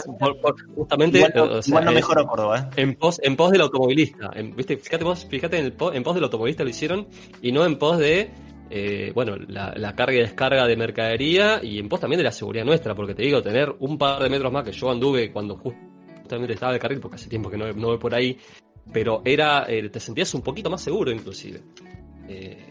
justamente 0.75 1.19
igual 1.67 1.85
no, 1.85 1.93
mejoró 1.93 2.27
Córdoba, 2.27 2.71
¿eh? 2.77 2.83
En 2.83 2.95
pos, 2.95 3.21
en 3.23 3.37
pos 3.37 3.51
del 3.51 3.63
automovilista. 3.63 4.31
¿viste? 4.57 4.77
Fíjate 4.77 5.05
vos, 5.05 5.27
fíjate 5.27 5.59
en, 5.59 5.67
el 5.67 5.75
en 5.93 6.03
pos 6.03 6.15
del 6.15 6.25
automovilista 6.25 6.65
lo 6.65 6.71
hicieron 6.71 7.07
y 7.41 7.53
no 7.53 7.65
en 7.65 7.79
pos 7.79 7.99
de 7.99 8.31
eh, 8.71 9.13
bueno, 9.15 9.37
la, 9.37 9.95
carga 9.95 10.15
y 10.15 10.21
descarga 10.21 10.67
de 10.67 10.77
mercadería 10.77 11.61
y 11.63 11.79
en 11.79 11.89
pos 11.89 12.01
también 12.01 12.19
de 12.19 12.25
la 12.25 12.33
seguridad 12.33 12.65
nuestra, 12.65 12.95
porque 12.95 13.15
te 13.15 13.23
digo, 13.23 13.43
tener 13.43 13.75
un 13.79 13.99
par 13.99 14.23
de 14.23 14.31
metros 14.31 14.53
más 14.53 14.65
que 14.65 14.73
yo 14.73 14.91
anduve 14.91 15.31
cuando 15.33 15.57
justamente 15.57 16.55
estaba 16.55 16.73
de 16.73 16.79
carril, 16.79 17.01
porque 17.01 17.17
hace 17.17 17.29
tiempo 17.29 17.51
que 17.51 17.57
no, 17.57 17.71
no 17.73 17.89
voy 17.89 17.99
por 17.99 18.15
ahí, 18.15 18.37
pero 18.93 19.23
era, 19.25 19.67
eh, 19.69 19.89
te 19.91 20.01
sentías 20.01 20.35
un 20.35 20.43
poquito 20.43 20.71
más 20.71 20.83
seguro 20.83 21.13
inclusive. 21.13 21.61
Eh, 22.29 22.67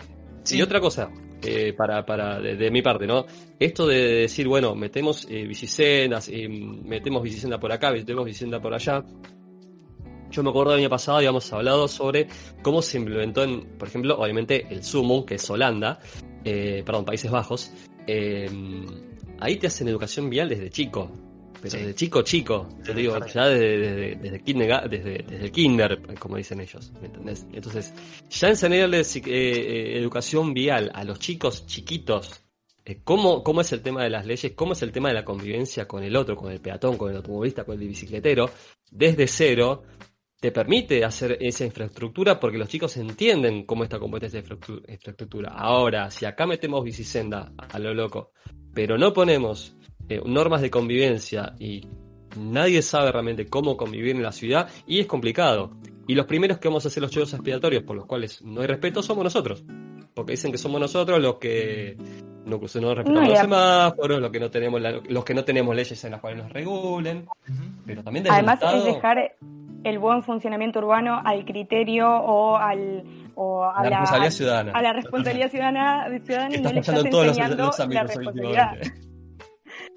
y 0.52 0.62
otra 0.62 0.82
cosa, 0.82 1.10
eh, 1.46 1.74
para, 1.74 2.06
para 2.06 2.40
de, 2.40 2.72
mi 2.72 2.82
parte, 2.82 3.06
¿no? 3.06 3.26
Esto 3.60 3.88
de 3.88 4.22
decir, 4.22 4.48
bueno, 4.48 4.76
metemos 4.76 5.28
eh, 5.30 5.50
eh, 5.50 6.50
metemos 6.50 7.24
bicisenda 7.24 7.60
por 7.60 7.72
acá, 7.72 7.92
metemos 7.92 8.26
bicisenda 8.26 8.62
por 8.62 8.74
allá. 8.74 9.04
Yo 10.32 10.44
me 10.44 10.50
acuerdo 10.50 10.74
el 10.74 10.80
año 10.80 10.90
pasado 10.90 11.18
habíamos 11.18 11.52
hablado 11.54 11.88
sobre 11.88 12.28
cómo 12.64 12.82
se 12.82 12.98
implementó 12.98 13.44
en, 13.44 13.78
por 13.78 13.88
ejemplo, 13.88 14.18
obviamente 14.18 14.66
el 14.70 14.84
Sumo, 14.84 15.26
que 15.26 15.36
es 15.36 15.50
Holanda, 15.50 16.00
perdón, 16.44 17.06
Países 17.06 17.30
Bajos. 17.30 17.72
ahí 18.08 19.58
te 19.58 19.68
hacen 19.68 19.88
educación 19.88 20.30
vial 20.30 20.50
desde 20.50 20.70
chico 20.72 21.12
pero 21.64 21.86
de 21.86 21.96
chico 21.96 22.24
chico, 22.24 22.68
te 22.84 22.94
digo, 22.94 23.18
ya 23.26 23.48
desde, 23.48 24.16
desde, 24.18 24.42
kinder, 24.42 24.90
desde, 24.90 25.46
el 25.46 25.50
kinder, 25.50 26.02
como 26.20 26.36
dicen 26.36 26.60
ellos, 26.60 26.92
¿me 27.00 27.08
entendés? 27.08 27.48
Entonces, 27.54 27.94
ya 28.30 28.50
enseñarles 28.50 29.16
eh, 29.16 29.22
eh, 29.26 29.98
educación 29.98 30.54
vial 30.54 30.92
a 30.94 31.06
los 31.06 31.20
chicos 31.20 31.66
chiquitos, 31.66 32.44
eh, 32.84 33.00
cómo, 33.02 33.46
cómo 33.46 33.62
es 33.62 33.72
el 33.72 33.82
tema 33.82 34.04
de 34.04 34.10
las 34.10 34.26
leyes, 34.26 34.52
cómo 34.58 34.74
es 34.74 34.82
el 34.82 34.92
tema 34.92 35.08
de 35.08 35.16
la 35.16 35.24
convivencia 35.24 35.88
con 35.88 36.04
el 36.04 36.18
otro, 36.18 36.36
con 36.36 36.52
el 36.52 36.60
peatón, 36.60 36.98
con 36.98 37.12
el 37.12 37.16
automovilista, 37.16 37.64
con 37.64 37.80
el 37.80 37.88
bicicletero, 37.88 38.50
desde 38.92 39.26
cero, 39.28 39.84
te 40.42 40.52
permite 40.52 41.06
hacer 41.06 41.38
esa 41.40 41.64
infraestructura 41.64 42.42
porque 42.42 42.58
los 42.58 42.68
chicos 42.68 42.98
entienden 42.98 43.66
cómo 43.66 43.86
está 43.86 44.00
compuesta 44.00 44.28
esa 44.28 44.40
infraestructura. 44.40 45.54
Ahora, 45.56 46.12
si 46.12 46.26
acá 46.26 46.46
metemos 46.46 46.84
bicisenda 46.84 47.54
a 47.58 47.80
lo 47.80 47.94
loco, 47.94 48.34
pero 48.74 48.98
no 48.98 49.14
ponemos 49.14 49.78
eh, 50.10 50.22
normas 50.26 50.62
de 50.62 50.70
convivencia 50.70 51.54
y 51.60 51.88
nadie 52.38 52.82
sabe 52.82 53.12
realmente 53.12 53.48
cómo 53.48 53.78
convivir 53.78 54.16
en 54.16 54.24
la 54.24 54.32
ciudad 54.32 54.70
y 54.86 55.00
es 55.00 55.08
complicado. 55.08 55.72
Y 56.08 56.16
los 56.16 56.26
primeros 56.26 56.58
que 56.58 56.68
vamos 56.68 56.86
a 56.86 56.90
hacer 56.90 57.02
los 57.02 57.12
chivos 57.12 57.34
expiatorios 57.34 57.84
por 57.84 57.96
los 57.96 58.06
cuales 58.06 58.42
no 58.42 58.62
hay 58.62 58.68
respeto 58.68 59.02
somos 59.02 59.24
nosotros. 59.24 59.64
Porque 60.14 60.34
dicen 60.34 60.52
que 60.52 60.58
somos 60.58 60.80
nosotros 60.80 61.20
los 61.22 61.38
que 61.38 61.96
no, 62.46 62.58
no 62.58 62.96
respetamos 62.96 63.30
los 63.30 63.40
semáforos, 63.40 64.20
los 64.20 64.32
que 64.32 64.40
no 64.40 64.52
tenemos 64.52 64.82
los 65.08 65.26
que 65.26 65.34
no 65.34 65.44
tenemos 65.44 65.76
leyes 65.76 66.04
en 66.04 66.12
las 66.12 66.22
cuales 66.22 66.44
nos 66.44 66.52
regulen. 66.52 67.26
Pero 67.86 68.04
también 68.04 68.30
Además 68.30 68.60
es 68.62 68.84
dejar 68.84 69.36
el 69.84 70.00
buen 70.00 70.24
funcionamiento 70.24 70.80
urbano 70.80 71.22
al 71.24 71.46
criterio 71.46 72.10
o 72.10 72.58
al 72.58 73.04
o 73.36 73.64
a 73.64 73.84
la, 73.84 73.90
responsabilidad 73.90 74.32
ciudadana. 74.32 74.72
A 74.74 74.82
la 74.82 74.94
responsabilidad 74.94 75.50
ciudadana, 75.50 76.20
ciudadana 76.24 76.56
y 76.56 76.62
no 76.62 76.72
le 76.72 76.80
estás 76.80 77.06
enseñando 77.06 77.72
la 77.90 78.04
responsabilidad. 78.04 78.78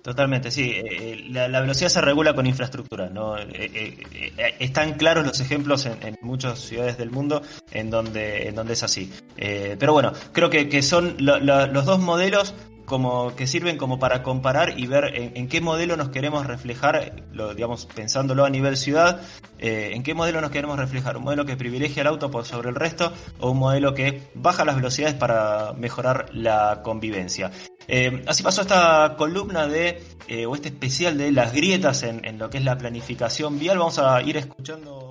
Totalmente, 0.07 0.53
sí. 0.53 0.71
Eh, 0.71 0.85
eh, 0.85 1.25
la, 1.31 1.61
velocidad 1.61 1.89
se 1.89 2.01
regula 2.01 2.33
con 2.33 2.47
infraestructura. 2.47 3.09
¿no? 3.09 3.37
Eh, 3.39 4.55
están 4.61 4.95
claros 4.95 5.27
los 5.27 5.41
ejemplos 5.41 5.85
en, 5.85 6.17
muchas 6.23 6.61
ciudades 6.61 6.97
del 6.97 7.11
mundo 7.11 7.43
en 7.73 7.91
donde, 7.91 8.47
en 8.47 8.55
donde 8.55 8.75
es 8.75 8.85
así. 8.85 9.13
pero 9.37 9.93
bueno, 9.93 10.13
creo 10.31 10.49
que, 10.49 10.81
son 10.83 11.17
los 11.19 11.85
dos 11.85 11.99
modelos 11.99 12.55
como 12.87 13.35
que 13.37 13.47
sirven 13.47 13.77
como 13.77 13.99
para 13.99 14.23
comparar 14.23 14.79
y 14.79 14.87
ver 14.87 15.13
en, 15.15 15.49
qué 15.49 15.61
modelo 15.61 15.97
nos 15.97 16.09
queremos 16.09 16.47
reflejar, 16.47 17.25
digamos, 17.55 17.87
pensándolo 17.87 18.45
a 18.45 18.51
nivel 18.51 18.77
ciudad, 18.77 19.21
en 19.59 20.03
qué 20.03 20.15
modelo 20.15 20.41
nos 20.41 20.51
queremos 20.51 20.79
reflejar, 20.79 21.17
un 21.17 21.25
modelo 21.25 21.45
que 21.45 21.57
privilegia 21.57 22.03
el 22.03 22.07
auto 22.07 22.45
sobre 22.45 22.71
el 22.71 22.75
resto 22.75 23.13
o 23.41 23.51
un 23.51 23.59
modelo 23.59 23.93
que 23.93 24.29
baja 24.35 24.65
las 24.65 24.77
velocidades 24.77 25.15
para 25.15 25.73
mejorar 25.75 26.27
la 26.33 26.81
convivencia. 26.83 27.51
Eh, 27.89 28.25
así 28.27 28.43
pasó 28.43 28.63
esta 28.63 29.15
columna 29.17 29.67
de, 29.67 30.03
eh, 30.29 30.47
o 30.47 30.55
este 30.55 30.69
especial 30.69 31.17
de 31.19 31.31
las 31.33 31.53
grietas 31.53 32.03
en 32.03 32.39
lo 32.39 32.51
que 32.51 32.59
es 32.59 32.65
la 32.65 32.77
planificación 32.79 33.59
vial. 33.59 33.79
Vamos 33.79 33.99
a 33.99 34.21
ir 34.23 34.37
escuchando 34.37 35.06